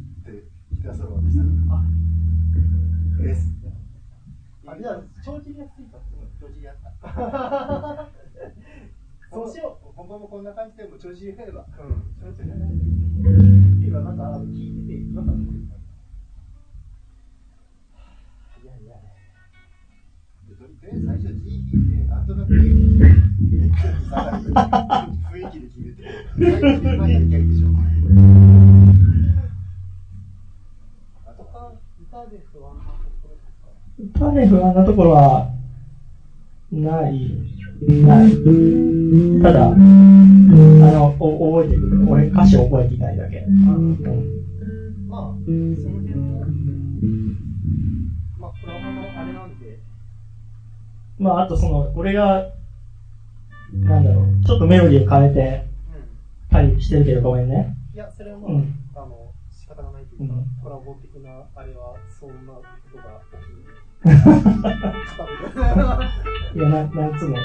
[0.76, 1.82] きたソロでしたあ
[3.22, 3.52] です。
[4.66, 6.06] あじゃあ帳尻がついたって
[6.40, 8.08] 調子やった。
[9.32, 11.66] そうしよう本番もこんな感じでも調子やれば。
[11.78, 12.66] ううん調子やれば。
[13.86, 15.45] 今なんか聞いてて違和感
[24.56, 26.02] 雰囲気で決めて、
[26.38, 27.66] 最初に前やりゃいいでしょ。
[31.26, 33.68] あと他歌で不安なところですか
[34.24, 35.50] 歌で不安なところは
[36.72, 37.12] ない
[37.80, 38.32] ない
[39.42, 43.98] ただあのお覚えてる俺歌詞覚えていないだけ、うん。
[45.06, 46.46] まあその辺も
[48.38, 49.60] まあプラマのあれなん。
[49.60, 49.78] で
[51.18, 52.52] まああとその俺が
[53.72, 54.26] なんだろう。
[54.44, 56.02] ちょっとメロディーを変えてうん
[56.50, 57.74] たりしてるけどごめんね。
[57.94, 58.74] いやそれはまあ、うん。
[58.94, 60.46] あの仕方がないというか、うん。
[60.62, 63.48] コラボ的なあれはそんなことが起き
[66.56, 67.36] いや、ななんつうの。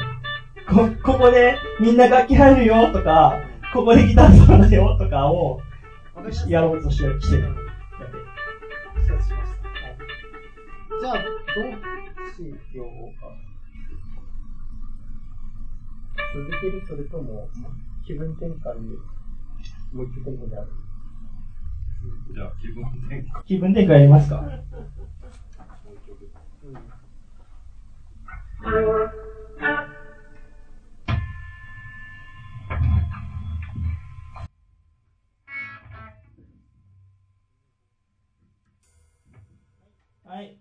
[0.70, 3.42] こ、ここでみんな楽器入るよとか、
[3.74, 5.60] ここでギターソロだよとかを
[6.48, 7.20] やろうとしてる。
[7.22, 7.44] してる。
[7.44, 7.56] だけ
[9.08, 9.58] 承知しました、
[11.00, 11.22] じゃあどう
[12.36, 12.88] しよう
[13.20, 13.28] か
[16.34, 17.50] 続けるそれとも
[18.06, 18.96] 気分転換に
[19.94, 20.68] もう一曲である
[22.34, 23.44] じゃあ気分転換。
[23.46, 24.36] 気分転換やりますか？
[40.24, 40.58] はい。
[40.58, 40.61] 「とい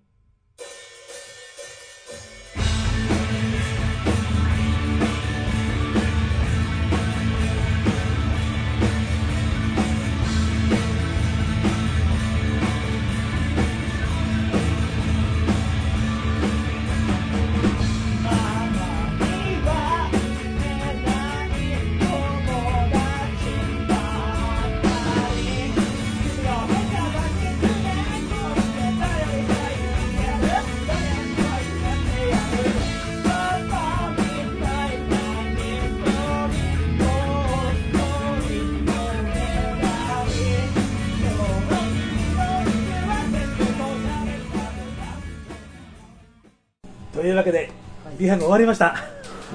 [47.40, 47.70] わけで、
[48.18, 48.94] リハが終わりました。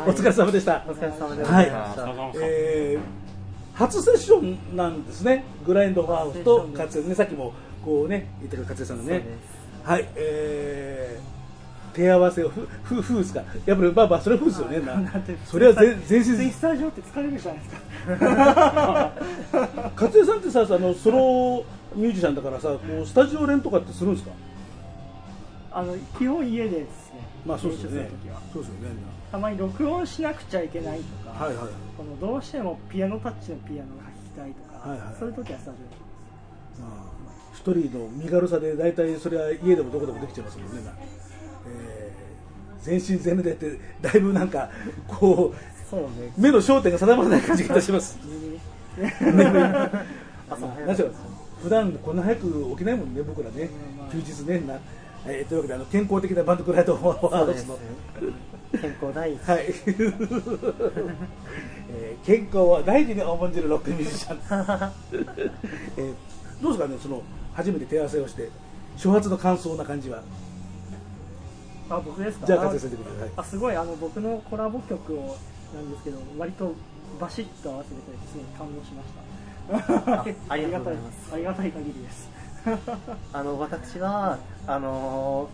[0.05, 0.83] お疲れ様でした。
[0.87, 1.71] お疲れ様でごはい。
[2.41, 3.25] えー
[3.75, 4.39] 初セッショ
[4.73, 7.51] ンなんですね、グラインドハウスと勝江ね、さっきも
[7.83, 9.21] こうね、言ってくれた勝江さんのね。
[9.83, 11.35] はい、えー
[11.93, 15.01] 手合わせを、ふ、ふ、ふですか、やっぱり、まあまあ、それはふですよね、な
[15.45, 19.11] それは全全身、ツイスター上って疲れるじゃないですか。
[19.95, 24.31] 勝江さんってさ、あのソロミュージシャンだからさ、こうスタジオ練とかってするんですか？
[25.73, 26.85] あの、基本家でです。
[26.85, 26.85] ね。
[27.45, 28.41] まあそうですよね練習する時は。
[28.53, 28.95] そうですよね。
[29.31, 31.67] たまに録音しなくちゃいけないとか、はいはい。
[31.97, 35.77] このどうしてもピアノタッチのピアノが弾きたいとか、はいはいそういう時はスタジ
[36.79, 37.15] まあ
[37.53, 40.83] 一人の身軽さで大体それは家でもどこでもできちゃいますもんね。
[40.83, 40.91] な
[41.67, 42.25] えー
[42.85, 44.69] 全身全霊でってだいぶなんか
[45.07, 46.31] こうそうね。
[46.37, 48.19] 目の焦点が定まらない感じがいたします。
[51.61, 53.69] 普段こんな早く起きないもんね僕らね
[54.11, 54.79] 休日ねな。
[55.27, 57.77] えーというわけであの健康的なバンドクライトワードスの。
[58.81, 59.41] 健康第一。
[59.49, 59.65] はい、
[61.89, 64.39] えー健康は大事に重んじるロックミュージシャン、
[65.97, 66.13] えー
[66.61, 67.21] どうですかねその
[67.53, 68.49] 初めて手合わせをして
[68.95, 70.21] 初発の感想な感じは？
[71.89, 71.93] オ。
[71.95, 72.47] あ、僕ですか？
[72.47, 75.37] じゃあ勝先生でくださいあ、すごい、あの、僕のコラボ曲を、
[75.75, 76.73] なんですけど、割と
[77.19, 80.19] バシッと合わせてくれて、すごい感動しました。
[80.21, 82.29] あありがとうございます ありがたい限りです。
[83.33, 85.49] あの私はあの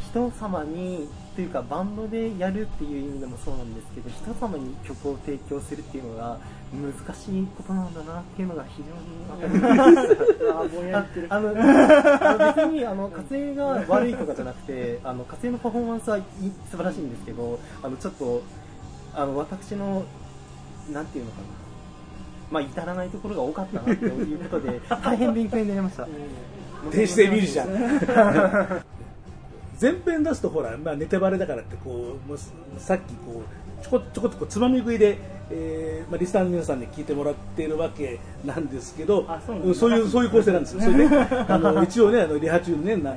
[0.00, 6.38] 人様にというかバンドでやるっていう意味でもそうなんですけど人様に曲を提供するっていうのが
[6.72, 10.42] 難しいことなんだなっていうのが非常に分かります。
[10.52, 16.22] あ、の別にあの火星が悪いとかじゃなくてあの火星のパフォーマンスはい
[16.70, 18.42] 素晴らしいんですけどあのちょっと
[19.14, 20.04] あの私の
[20.92, 21.61] なんていうのかな
[22.52, 26.06] まあ至らないところが多かったなということで 大変勉強になりました。
[26.90, 28.82] 電子性ミュージシャン
[29.80, 33.42] 前編出すとほら、まあ、ネタバレだからってこうもうすさっきこ
[33.80, 35.18] うちょこちょこっとこうつまみ食いで、
[35.50, 40.82] えーまあ、リスナーの皆さんに聞いてもらっているわけなんですけどあそういうそういう構成なんですよ。
[40.82, 43.14] それであの一応ねあのリハ中にねなあ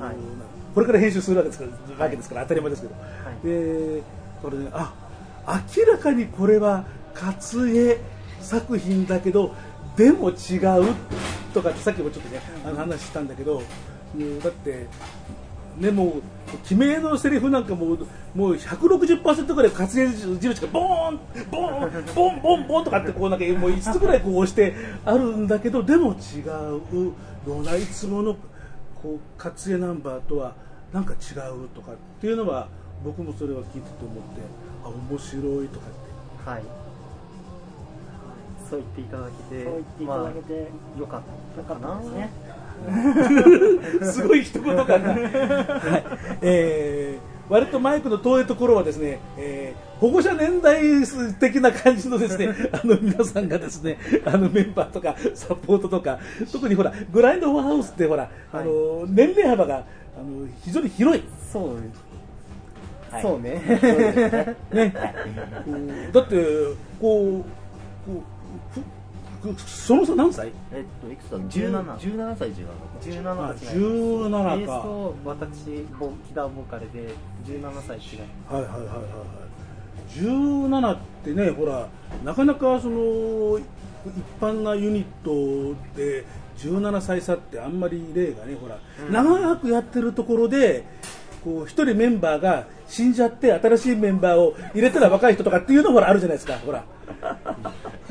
[0.00, 0.16] の、はい。
[0.74, 1.66] これから編集するわけですか
[1.98, 2.94] ら,、わけですから当たり前ですけど、
[3.44, 3.46] い。
[3.46, 4.02] で
[4.42, 4.92] これねあ
[5.76, 7.98] 明らかにこれは勝江
[8.46, 9.54] 作品だけど
[9.96, 10.94] でも違う
[11.52, 13.60] とかってさっきもちょっとねあの話したんだけども
[14.38, 14.86] うだって
[15.78, 16.22] ねもう
[16.62, 27.12] 決めのセリフなんかもうもう160%ぐらい勝江印がボーンボーンボンボンボンとかってこうなんかもう5つぐらいこう押してあるんだけどでも違う
[27.48, 28.36] よないつもの
[29.02, 30.54] こう勝江ナンバーとは
[30.92, 32.68] なんか違うとかっていうのは
[33.04, 34.40] 僕もそれは聞いてて思って
[34.84, 36.85] あ面白いとかってはい。
[38.68, 41.22] そう言っていただけて、そう言っていただけて、まあ、よかっ
[41.56, 42.00] たかな。
[42.00, 42.30] ですね。
[44.12, 46.04] すごい一言感が、はい。
[46.42, 50.82] えー割とマイクの遠いところはですね、えー保護者年代
[51.40, 56.18] 的な感じのですね あの皆さんがですねあのメンバーとかサポートとか
[56.52, 59.78] 特にほらグラインドハウスってほら、あの年齢幅があ
[60.22, 61.22] の非常に広い。
[61.50, 61.76] そう、
[63.10, 63.22] はい。
[63.22, 63.62] そうね。
[64.72, 64.94] ね、
[65.66, 66.12] うん。
[66.12, 66.36] だって
[67.00, 67.42] こうこ
[68.08, 68.35] う
[69.66, 70.50] その差何歳？
[70.72, 73.76] えっと、いくつだ？17 17歳違うの17あ歳。
[73.76, 74.56] 17か。
[74.56, 77.14] ベースと私、ボギターボーカルで
[77.46, 78.20] 17歳違い。
[78.48, 79.46] はいはいはいはいはい。
[80.10, 81.88] 17ってねほら
[82.24, 83.64] なかなかその一
[84.40, 86.24] 般なユニットで
[86.58, 88.78] 17歳差ってあんまり例がねほら、
[89.10, 90.84] 長くやってるところで
[91.44, 96.84] こう一人メンバーが死んじゃって新しいメンバーを入れたら若い人とかっていうのほらあるじゃないですかほら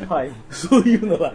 [0.09, 0.31] はい。
[0.49, 1.33] そういうのは、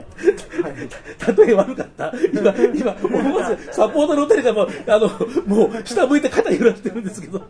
[1.37, 2.13] 例え悪かった？
[2.33, 5.09] 今、今、思わずサポーターの二人がもう、あの、
[5.47, 7.43] もう、下向いて肩揺らしてるんですけど。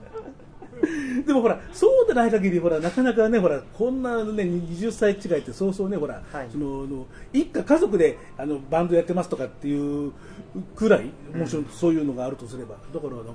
[1.26, 6.48] でもほら、そうでない限り、ほら、なかなかね、ほら、こんなね、20歳違いってそうそうね、ほら、はい。
[6.50, 10.12] その、あの一家家族で、あの、バンドやってますとかっていう
[10.74, 13.32] くらい、もちろんそういうのがあるとすれば、だからなんか、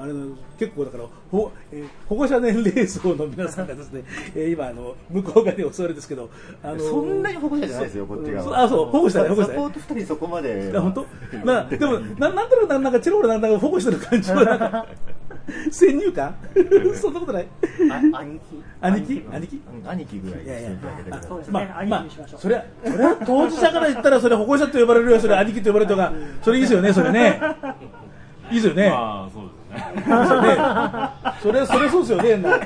[0.00, 4.02] あれの結構だからほ、えー保護者年齢層の皆さんがですね、
[4.34, 6.30] えー今あの向こう側にお座りですけど、
[6.62, 8.62] あのそんなに保護者じゃないですよ、こっちそう側。
[8.62, 10.72] あそう保護者保護者サポート二人そこまで。
[10.78, 11.06] 本当？
[11.44, 14.86] まあでもななんとなくなんかチロホラなんだか保護してる感じはなんか
[15.70, 16.34] 先入観？
[16.94, 17.46] そんなことない？
[17.90, 18.62] あ兄貴？
[18.80, 19.24] 兄貴？
[19.30, 20.70] 兄貴うん兄貴ぐらいいやいや。
[21.50, 22.40] まあ兄まあ貴にしましょう。
[22.40, 27.40] それはそれは当事者から言ったらそれ保護者と呼ばれるよそれ兄貴と呼ばれるとかそれいいですよねそれね。
[28.50, 28.90] いいですよね。
[28.90, 29.30] まあ
[31.42, 32.58] それそれそうですよねな。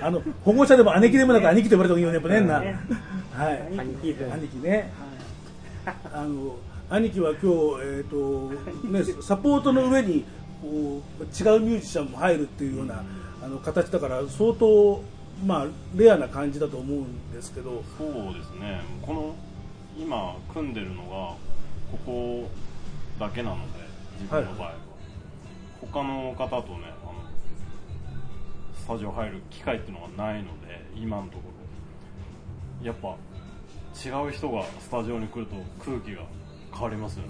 [0.00, 2.60] あの保護者でも姉貴でもなく兄貴と呼ばれた方がいいよねやっぱねな。
[2.60, 2.78] ね。
[3.32, 3.62] はい。
[3.78, 4.32] 兄貴分。
[4.32, 4.92] 兄貴ね、
[6.12, 6.56] あの
[6.90, 8.52] 兄貴は今日、えーと
[8.88, 10.24] ね、サポートの上に
[10.60, 13.02] こう違うミュージシャンも入るっていうような、
[13.42, 15.02] あの形だから相当
[15.44, 15.66] まあ
[15.96, 17.82] レアな感じだと思うんですけど。
[17.98, 18.82] そうですね。
[19.02, 19.34] この
[19.98, 21.08] 今組んでるのが
[21.90, 22.50] ここ
[23.18, 23.62] だけなので
[24.20, 24.68] 自分の場合。
[24.68, 24.74] は、
[25.92, 27.14] 他の方とねあの
[28.74, 31.54] スタジオ入る機会っていうのがないので今のところ。
[32.86, 33.16] やっぱ
[33.94, 36.22] 違う人がスタジオに来ると空気が
[36.72, 37.28] 変わりますよね、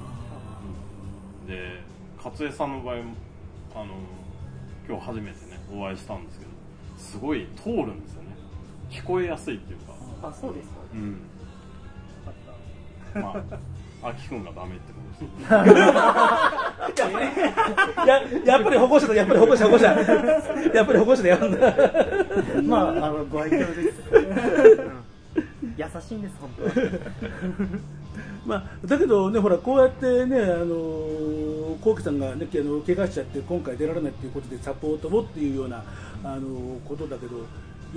[1.45, 1.81] うんで
[2.17, 3.13] 勝江さんの場合も
[3.75, 3.95] あの
[4.89, 6.51] 今日初めてねお会いしたんですけど
[6.97, 8.29] すごい通るんですよね。
[8.89, 9.95] 聞こえやすいっていうか。
[10.23, 10.77] あそうですか。
[10.95, 11.21] うん。
[13.23, 13.45] ま
[14.03, 14.94] あ、秋くんがダメって。
[18.07, 19.87] ややっぱり保護者だやっぱり保護者保護者。
[19.87, 21.75] やっぱり保護者でやるんだ
[22.65, 25.05] まああのご愛嬌です、うん。
[25.77, 26.71] 優しいんです本当は。
[28.47, 35.83] まあ、だけどね、ほら、こうやってね、あのコウキさんがね、あの怪我しちゃって、今回出られないっていうことで、サポートをっていうような、
[36.23, 37.37] あのことだけど、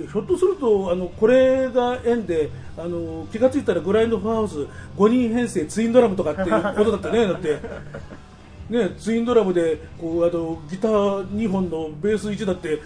[0.06, 7.58] ひょっとすると、あのこれが縁で、あの気がついたらグラインドファーハウス5人編成ツインドラムとかっていうことだったね、 だって。
[8.70, 12.78] ね、ツインドラムでこうあとギター2本のベース1だって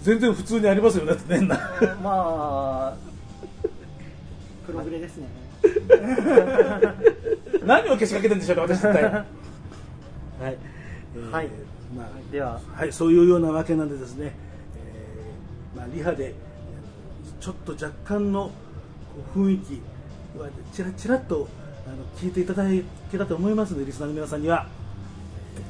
[0.00, 1.46] 全然普通にありますよねだってね。
[1.46, 1.56] な
[2.02, 2.96] まあ
[4.66, 5.28] プログレですね。
[7.64, 9.24] 何をけしかけてるんでしょうか私一体はい、
[10.42, 11.48] えーはい
[11.94, 12.58] まあでは。
[12.74, 14.32] はい、そういうようなわけなんでですね、
[14.76, 16.34] えーまあ、リハで
[17.48, 18.50] ちょっと若干の
[19.34, 19.80] 雰囲気
[20.38, 21.48] はちらちらと
[21.86, 22.64] あの聞いていただ
[23.10, 24.66] けたと思いますのでリスナーの皆さんには。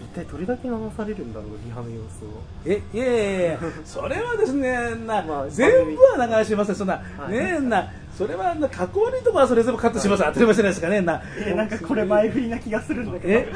[0.03, 2.43] 一体どれだけ流されるんだろうリハの様子を。
[2.65, 7.33] えいやいやいや それはですねな、まあ全部は流しませんそんな、はい。
[7.33, 7.91] ねな。
[8.19, 11.23] それはなかっこ悪いところはそれ全部カットします、当たり前じゃないですかねな。
[11.47, 13.33] えなんかこれ前振りな気がするんだけど。
[13.33, 13.49] え？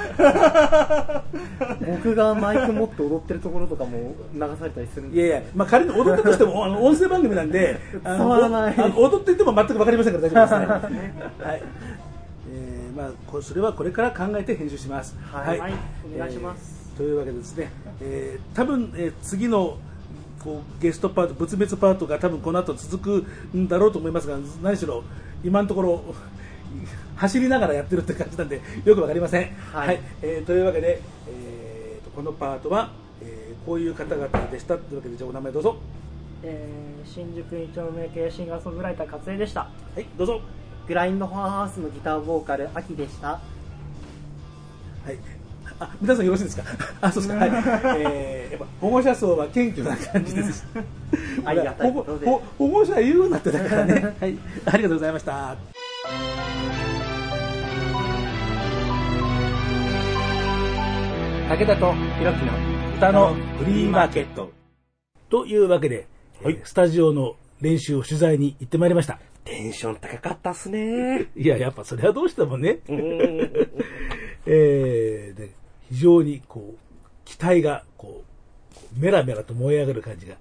[2.02, 8.30] 僕がマイク持って踊ってるところとかも流されたりするんでいやいや、まあ、仮に踊ったとしても、あの音声番組なんで、あの
[9.00, 11.14] 踊っていても全く分かりませんから大丈夫ですね。
[11.42, 11.62] はい。
[12.94, 15.16] えーまあ、こそれはこれから考えて編集します。
[15.20, 15.72] はいはい
[16.14, 17.70] お願いしますえーというわけでですね、
[18.00, 19.78] えー多分、えー次の
[20.42, 25.02] こうゲストパート、物別パートが多分この後続くんだろうと思いますが、何しろ
[25.44, 26.02] 今のところ、
[27.16, 29.50] 走りながらやってるって感じなんで、よくわかりません。
[29.72, 32.90] はいえーというわけで、えーとこのパートは、
[33.22, 35.76] えーこういう方々でしたというわけで、じゃあお名前どうぞ。
[36.42, 39.68] えー新宿2丁目系シンガーソングライター勝江でしたは
[40.00, 40.40] い、どうぞ。
[40.88, 43.40] グラインドファーハウスのギターボーカル秋でしたは
[45.10, 45.18] い。
[45.78, 46.62] あ、皆さんよろしいですか？
[47.00, 47.40] あ、そうですか。
[47.40, 47.50] はい。
[48.00, 50.66] えー、やっぱ保護者層は謙虚な感じです。
[51.44, 54.14] ありがたい保護ことで保保護者言うなってだからね。
[54.20, 54.38] はい。
[54.66, 55.56] ありがとうございました。
[61.48, 62.52] 武田とひろきの
[62.96, 64.50] 歌のフリーマーケット。
[65.28, 66.06] というわけで、
[66.42, 69.18] えースタジオの練習を取材に行ってまいりました。
[69.44, 71.26] テンション高かったっすね。
[71.36, 72.78] いや、やっぱそれはどうしてもね。
[72.88, 72.98] うん
[74.46, 75.50] えーで
[75.90, 76.78] 非常にこう
[77.24, 78.24] 期待がこ
[78.96, 80.36] うメラメラと燃え上がる感じが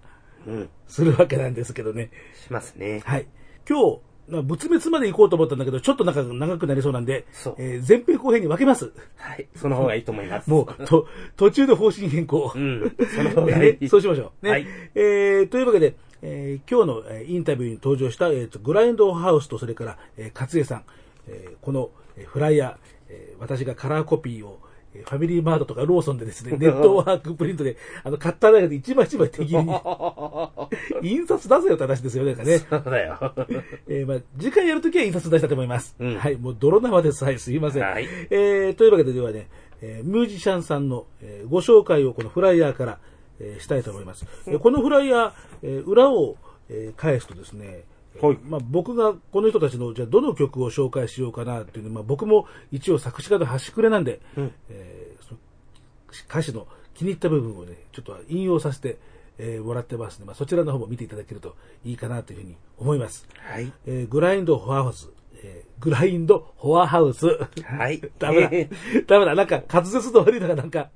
[0.47, 0.69] うん。
[0.87, 2.09] するわけなんですけどね。
[2.45, 3.01] しますね。
[3.05, 3.27] はい。
[3.69, 8.91] 今日、まあ仏滅まで行こうと思ったんだけど、ちょっとなんか長くなりそうなんでそう、えー前編後編に分けます。
[9.17, 9.47] はい。
[9.55, 10.49] その方がいいと思います。
[10.49, 12.51] もう、と、途中で方針変更。
[12.55, 12.95] うん。
[13.15, 13.77] その方がいい。
[13.81, 14.45] ねそうしましょう。
[14.45, 14.51] ね。
[14.51, 20.83] はいえーというわけで、えー今日の、えーインタビューに登場した、えーとグラインドハウスとそれから、えー、勝江さん、
[21.27, 22.75] えーこの、えーフライヤー、
[23.09, 24.59] えー私がカラーコピーを、
[24.93, 29.73] えーファミリーマートとかローソンでですね、 ネットワークプリントで、あの、買っただけで一枚一枚手切りに、
[31.01, 32.57] 印刷出せよって話ですよね、なんかね。
[32.59, 33.17] そうだよ。
[33.87, 35.95] えーまあ、次回やるときは印刷出したいと思います。
[35.99, 37.23] うんはい、もう泥生です。
[37.23, 37.83] はい、すいません。
[37.83, 39.47] はいえーというわけで、ではね、
[39.81, 42.99] えーミュージシャンさんの、えーご紹介をこのフライヤーから、
[43.43, 44.25] えーしたいと思います。
[44.47, 45.31] えーこのフライヤー、
[45.63, 46.37] えー裏を、
[46.69, 47.83] えー返すとですね、
[48.21, 54.21] はいまあ、僕がこの人たちの、じゃあどの曲を紹介しようかなっていうのまあ、僕も一応作詞家の端くれなんで、
[54.69, 55.39] えーその
[56.29, 58.97] 歌詞の気に入った部分をね、ちょっと引用させて、
[59.37, 63.27] えーもらってますので、まあ、そちらの方も見ていただけるといいかなというふうに思います。
[63.37, 63.71] はい。
[63.87, 65.09] えーグラインドフォアハウス、
[65.43, 67.25] えーグラインドフォアハウス。
[67.63, 67.99] はい。
[68.19, 68.49] ダメだ。
[69.07, 69.33] ダメだ。
[69.33, 70.91] なんか滑舌の悪いのがなんか、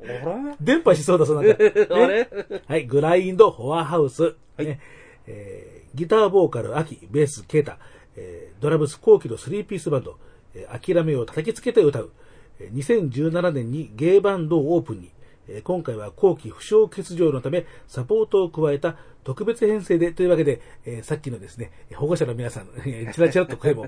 [0.61, 1.63] 電波しそうだそうなんか。
[1.63, 2.29] ねあれ？
[2.67, 4.23] はい、グラインドフォアハウス。
[4.23, 4.79] はいね
[5.27, 7.79] えーギターボーカル、秋、ベース、ケータ、
[8.17, 10.17] えードラムス、後期のスリーピースバンド、
[10.53, 12.11] えー諦めを叩きつけて歌う。
[12.59, 15.09] えー2017年にゲイバンドをオープンに、
[15.47, 23.87] えー今回は後期負傷欠場のためサポートを加えた特別編成でというわけで、えーさっきのですね、保護者の皆さん、 えーちらちらっと声も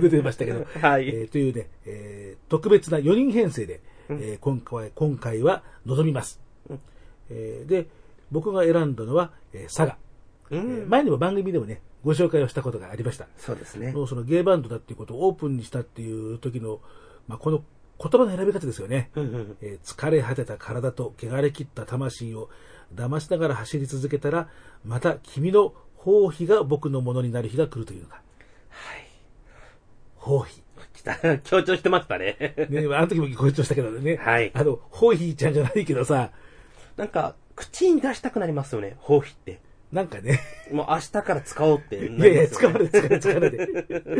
[0.00, 6.40] 出てましたけど、はいえーというね、えー特別な4人編成で、えー今回今回は臨みます。
[7.30, 7.86] えーで、
[8.30, 9.96] 僕が選んだのは、えー佐賀。
[10.50, 13.28] うんえー前にも番組でもね、ご紹介をしたことがありました。
[13.36, 13.92] そうですね。
[13.92, 16.80] のそのゲイバンドだっていうことをオープンにしたっていう時の、
[17.28, 17.62] まあ、この
[18.02, 19.10] 言葉の選び方ですよね。
[19.14, 22.48] えー疲れ果てた体と汚れ切った魂を
[22.94, 24.48] 騙しながら走り続けたら、
[24.84, 28.22] また君の包皮が僕のものになる日が来るというのか。
[28.70, 29.06] はい。
[30.16, 30.62] 包皮。
[30.94, 31.38] 来た。
[31.38, 32.54] 強調してましたね。
[32.70, 34.16] ね、あの時もご一緒したけどね。
[34.16, 36.30] はいあの、包皮ちゃんじゃないけどさ、
[36.96, 39.60] なんか、口に出したくなりますよね、包皮って。
[39.92, 40.40] なんかね、
[40.70, 43.68] もう明日から使おうっていやいや、使わない、使わない、使わないで。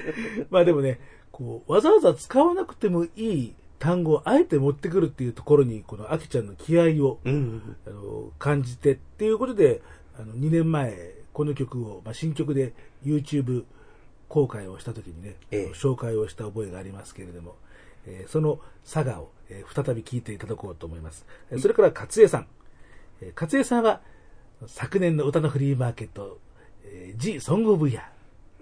[0.50, 0.98] まあでもね、
[1.30, 7.76] こう、わざわざ使わなくてもいい単語をあえて持ってくるっていうところに、このアキちゃんの気合を、うん。
[7.86, 9.80] あの感じてっていうことで、
[10.18, 13.64] あの2年前、この曲を、まあ、新曲で YouTube
[14.28, 17.56] 公開をした時にね、ええ紹介をした覚えがありますけれども、
[18.06, 21.24] えーその佐賀を、えー再び聴いていただこうと思います。
[21.50, 22.46] えーそれから勝江さん。
[23.22, 24.02] えー勝江さんは
[24.66, 26.38] 昨年の歌のフリーマーケット、
[26.84, 28.10] えー、G ソングオブイヤ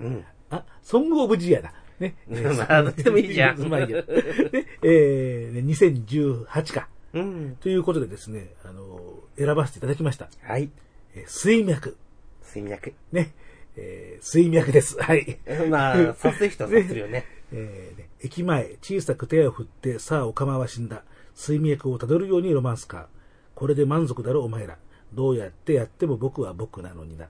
[0.01, 0.05] ー。
[0.05, 0.25] うん。
[0.51, 1.73] あ、ソングオブジアだ。
[2.01, 2.15] ね。
[2.29, 4.03] まあどっちでもいいじゃん まあいいや。
[4.03, 6.89] で、えーね2018か。
[7.15, 7.57] うん。
[7.61, 10.29] ということでですね、あの、選ばせていただきました。
[10.43, 10.71] はい。
[11.15, 11.97] えー水脈。
[12.43, 12.93] 水脈。
[13.13, 13.33] ね。
[13.77, 14.97] えー水脈です。
[15.03, 15.39] はい。
[15.69, 17.25] まあ、さす人はさするよね。
[17.53, 21.05] えーね駅前、小さく手を振って、さあ、お釜は死んだ。
[21.35, 23.07] 水脈をたどるようにロマンスカー。
[23.55, 24.77] これで満足だろ、お前ら。
[25.15, 27.29] どうやってやっても僕は僕なのにな。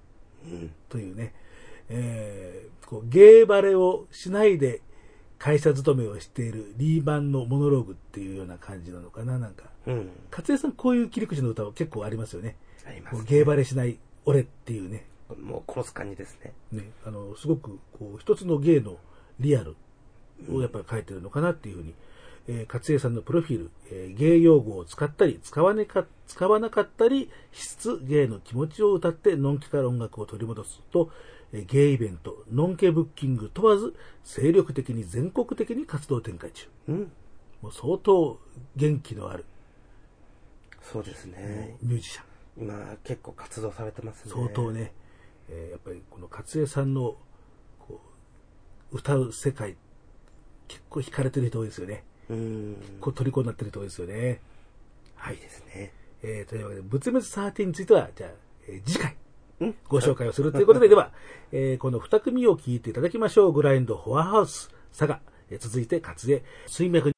[0.88, 1.34] というね、
[1.88, 4.80] えーこうゲーバレをしないで
[5.38, 9.64] 会社勤めをしているリーマンのモノローグっていうような感じなのかな、なんか。
[9.86, 10.10] うん。
[10.30, 12.56] 勝江さん、こういう切り口の歌は結構ありますよね。
[12.86, 15.06] ありますねゲーバレしない俺っていうね。
[15.40, 16.54] もう殺す感じですね。
[16.72, 18.96] ね、あの、すごく、こう、一つの芸の
[19.38, 19.76] リアル
[20.50, 21.94] をやっぱり書いてるのかなっていうふうに、
[22.48, 31.10] えー、勝江さんのプロフィール、えー芸用語を使ったり、使わねか、使わなかったり、質芸の気持ちを歌って、ノンケから音楽を取り戻すと、
[31.52, 33.94] えー芸イベント、ノンケブッキング問わず、
[34.24, 36.66] 精力的に全国的に活動展開中。
[36.88, 37.12] うん。
[37.62, 38.38] もう相当
[38.76, 39.44] 元気のある
[40.82, 41.76] そうですね。
[41.82, 42.24] ミュージシャン。
[42.64, 44.32] 今、結構活動されてますね。
[44.34, 44.70] 相当。
[44.72, 44.92] ね、
[45.48, 47.16] えーやっぱりこの勝江さんの
[47.80, 48.00] こ
[48.92, 49.76] う歌う世界
[50.66, 52.76] 結構惹かれてる人多いですよねうん。
[53.00, 54.40] こう虜になってる人多いですよね
[55.16, 55.92] はいいいですね。
[56.22, 58.30] えーというわけで仏滅13についてはじゃあ、
[58.68, 59.17] えー次回うん
[59.88, 61.12] ご紹介をするということで、では、
[61.52, 63.52] えーこの二組を聞いていただきましょう。
[63.52, 67.17] グラインド、フォアハウス、佐賀、え続いて、勝江、水脈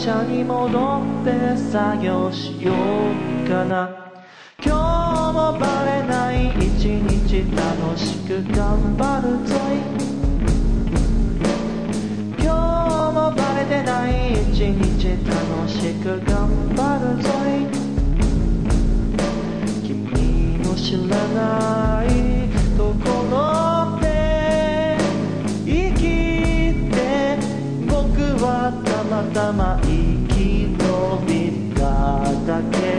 [0.00, 3.90] 車に戻って作業しようかな。
[4.64, 9.76] 今日もバレない一日楽しく頑張るぞい。
[12.42, 17.68] 今日もバレてない一日楽しく頑張るぞい。
[19.86, 21.99] 君の知らない
[29.20, 31.82] 頭息のびた
[32.46, 32.89] だけ。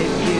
[0.00, 0.39] if you.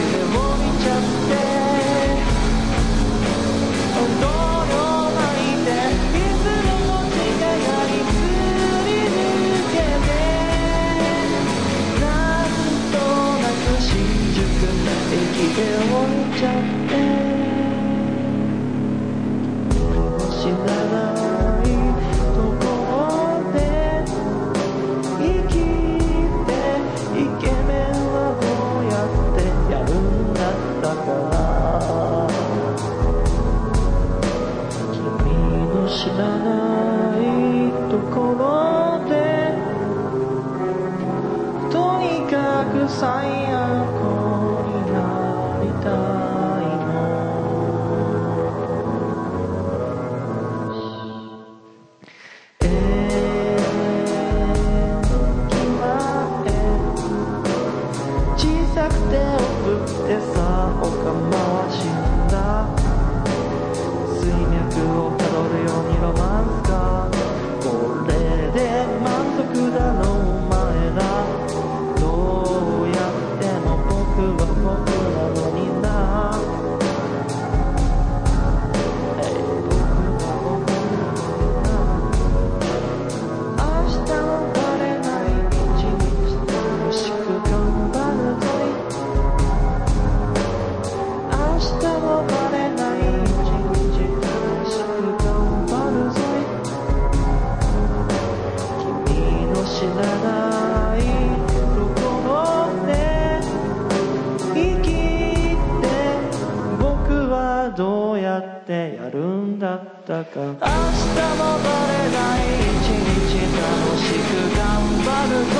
[108.31, 112.47] やってやるんだったか明日もバレない
[112.79, 113.67] 一日楽
[113.99, 114.63] しく頑
[115.03, 115.59] 張る恋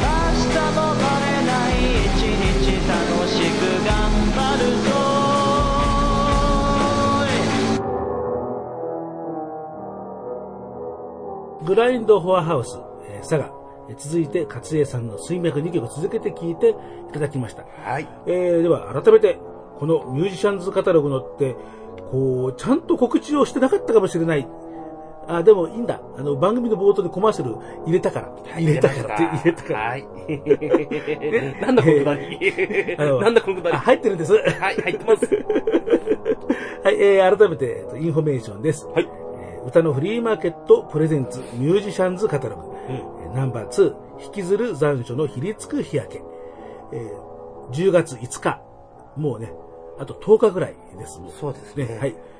[0.00, 0.04] 明
[0.48, 1.76] 日もバレない
[2.06, 2.96] 一日楽
[3.28, 3.92] しく頑
[4.32, 4.92] 張るぞ
[11.66, 12.78] グラインドフォアハウス、
[13.10, 13.94] えー、佐賀え。
[13.98, 16.74] 続いて、勝江さんの水脈2曲続けて聴いてい
[17.12, 17.64] ただきました。
[17.84, 18.08] はい。
[18.26, 19.38] えー、では、改めて、
[19.82, 21.56] このミュージシャンズカタログのって、
[22.12, 24.46] こう、ちゃんと告知をしてなかったかもしれない。
[25.26, 26.00] あ、でもいいんだ。
[26.16, 28.32] あの、番組の冒頭でコマーシャル入れたから。
[28.60, 29.80] 入れたからって入れたから。
[29.80, 30.06] はい。
[31.60, 32.96] なんだこのくだり？
[32.96, 33.76] なんだこのくだり？
[33.76, 34.34] あ入ってるんです。
[34.34, 35.26] はい、入ってます。
[36.84, 38.86] はい、えー、改めて、えっとインフォメーションです。
[38.86, 39.08] はい。
[39.08, 42.62] えー歌のフリーマーケット presents ミュージシャンズカタログ。
[42.88, 43.94] えーナンバー2、
[44.26, 46.22] 引きずる残暑のひりつく日焼け。
[46.92, 48.60] えー10月5日。
[49.16, 49.52] もうね、
[50.02, 51.20] あと10日ぐらいです。
[51.38, 51.98] そうですね。
[51.98, 52.08] はい。
[52.10, 52.32] えー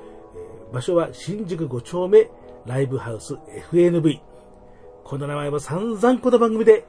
[0.73, 2.31] 場所は新宿5丁目
[2.65, 3.35] ライブハウス
[3.71, 4.21] FNV。
[5.03, 6.83] この名前も散々この番組で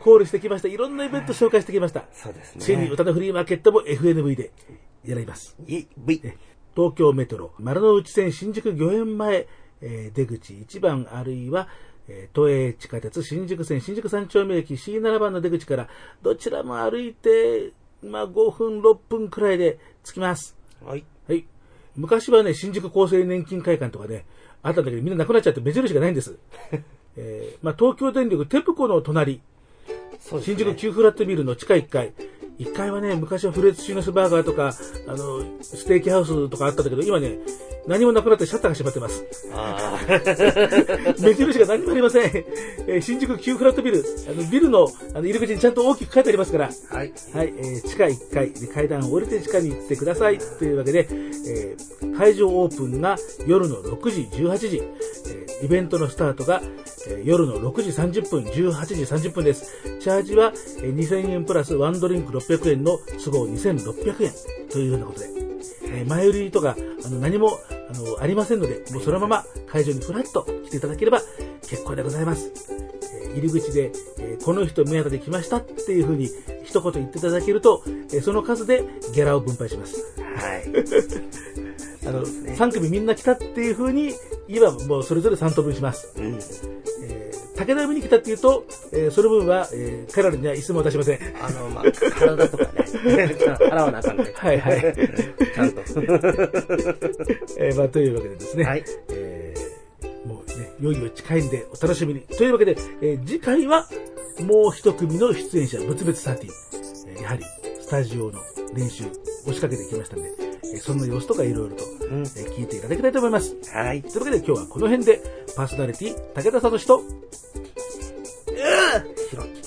[0.00, 0.68] コールしてきました。
[0.68, 2.04] いろんなイベント紹介してきました。
[2.12, 2.62] そうですね。
[2.62, 4.52] ついに歌のフリーマーケットも FNV で
[5.04, 5.54] やります。
[5.66, 6.22] い V。
[6.74, 9.46] 東京メトロ丸の内線新宿御苑前、
[9.82, 11.68] えー出口1番あるいは、
[12.08, 15.88] えー都営地下鉄新宿線新宿三丁目駅 C7 番の出口から
[16.22, 17.72] どちらも歩いて、
[18.02, 20.56] まあ、5分6分くらいで着きます。
[20.84, 21.04] はい。
[21.28, 21.44] はい。
[21.96, 24.24] 昔はね、新宿厚生年金会館とかね、
[24.62, 26.36] あったんだけどみんななくなっちゃって目印がないんです。
[27.18, 29.40] えーまあ、東京電力テプコの隣、ね。
[30.42, 32.12] 新宿旧フラットビルの地下1階。
[32.58, 34.72] 1階はね、昔はフレッシュネスバーガーとか、
[35.06, 37.38] あの、ステーキハウスとかあったんだけど、今ね、
[37.86, 39.48] 何もなくなってシャッターが閉まってます。
[39.52, 39.98] あ
[41.20, 42.30] 目印が何もありません。
[42.88, 46.96] えー新宿旧フラットビル、あの、ビルのあの入り口にちゃんと大きく書いてありますから、あ。
[46.96, 47.12] はい。
[47.32, 50.38] はい、えー地下1階で階段を降りて地下に行ってください。
[50.38, 54.82] というわけで、えー会場オープンが夜の6時、18時、
[55.28, 56.60] えーイベントのスタートが、
[57.08, 59.70] えー夜の6時30分、18時30分です。
[60.00, 60.52] チャージは、
[60.82, 64.32] えー2000円プラスワンドリンク600円の都合2600円
[64.70, 65.26] というようなことで、
[65.84, 67.58] えー前売りとかあの何も
[67.90, 71.20] あのありませんので、もうそのまま会場にフラッと来ていただければ
[71.68, 72.52] 結構でございます。
[73.22, 76.28] えー入り口で、えーこの人目当てで来ましたっていうふうに
[76.64, 78.84] 一言言っていただけると、えーその数で
[79.14, 80.04] ギャラを分配します。
[80.18, 80.66] はい。
[82.06, 84.12] あの、そうですね3組みんな来たっていうふうに
[84.48, 86.12] 言えばもうそれぞれ3等分します。
[86.16, 86.24] うん。
[87.04, 91.18] えー武田見に来たっていうと、えーその分は、えー彼らには一銭も出しません。
[91.42, 92.70] あの、まあ、体とかね。
[93.58, 94.30] 払わなあかんね。
[94.34, 94.80] はいはい
[95.54, 95.80] ちゃんと。
[97.58, 102.20] えーまあ、というわけでですね、はいえーもうね、いよいよ近いんでお楽しみに。
[102.20, 103.88] というわけで、えー次回は
[104.40, 106.50] もう一組の出演者、ぶつべつサーティ
[107.08, 107.44] えーやはり
[107.80, 108.32] スタジオの
[108.74, 109.04] 練習
[109.44, 110.45] 押しかけてきましたんで、えー
[110.80, 113.56] そんな様子とかいろいろと、聞いていただきたいと思います。
[113.72, 114.02] はい。
[114.02, 115.20] というわけで今日はこの辺で
[115.56, 117.02] パーソナリティ、武田聡と、
[119.30, 119.66] ひろき。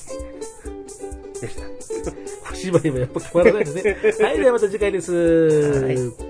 [1.42, 2.52] でした。
[2.52, 3.98] お芝居もやっぱ変わらないですね。
[4.26, 5.14] はい、ではまた次回です。
[5.14, 6.30] はい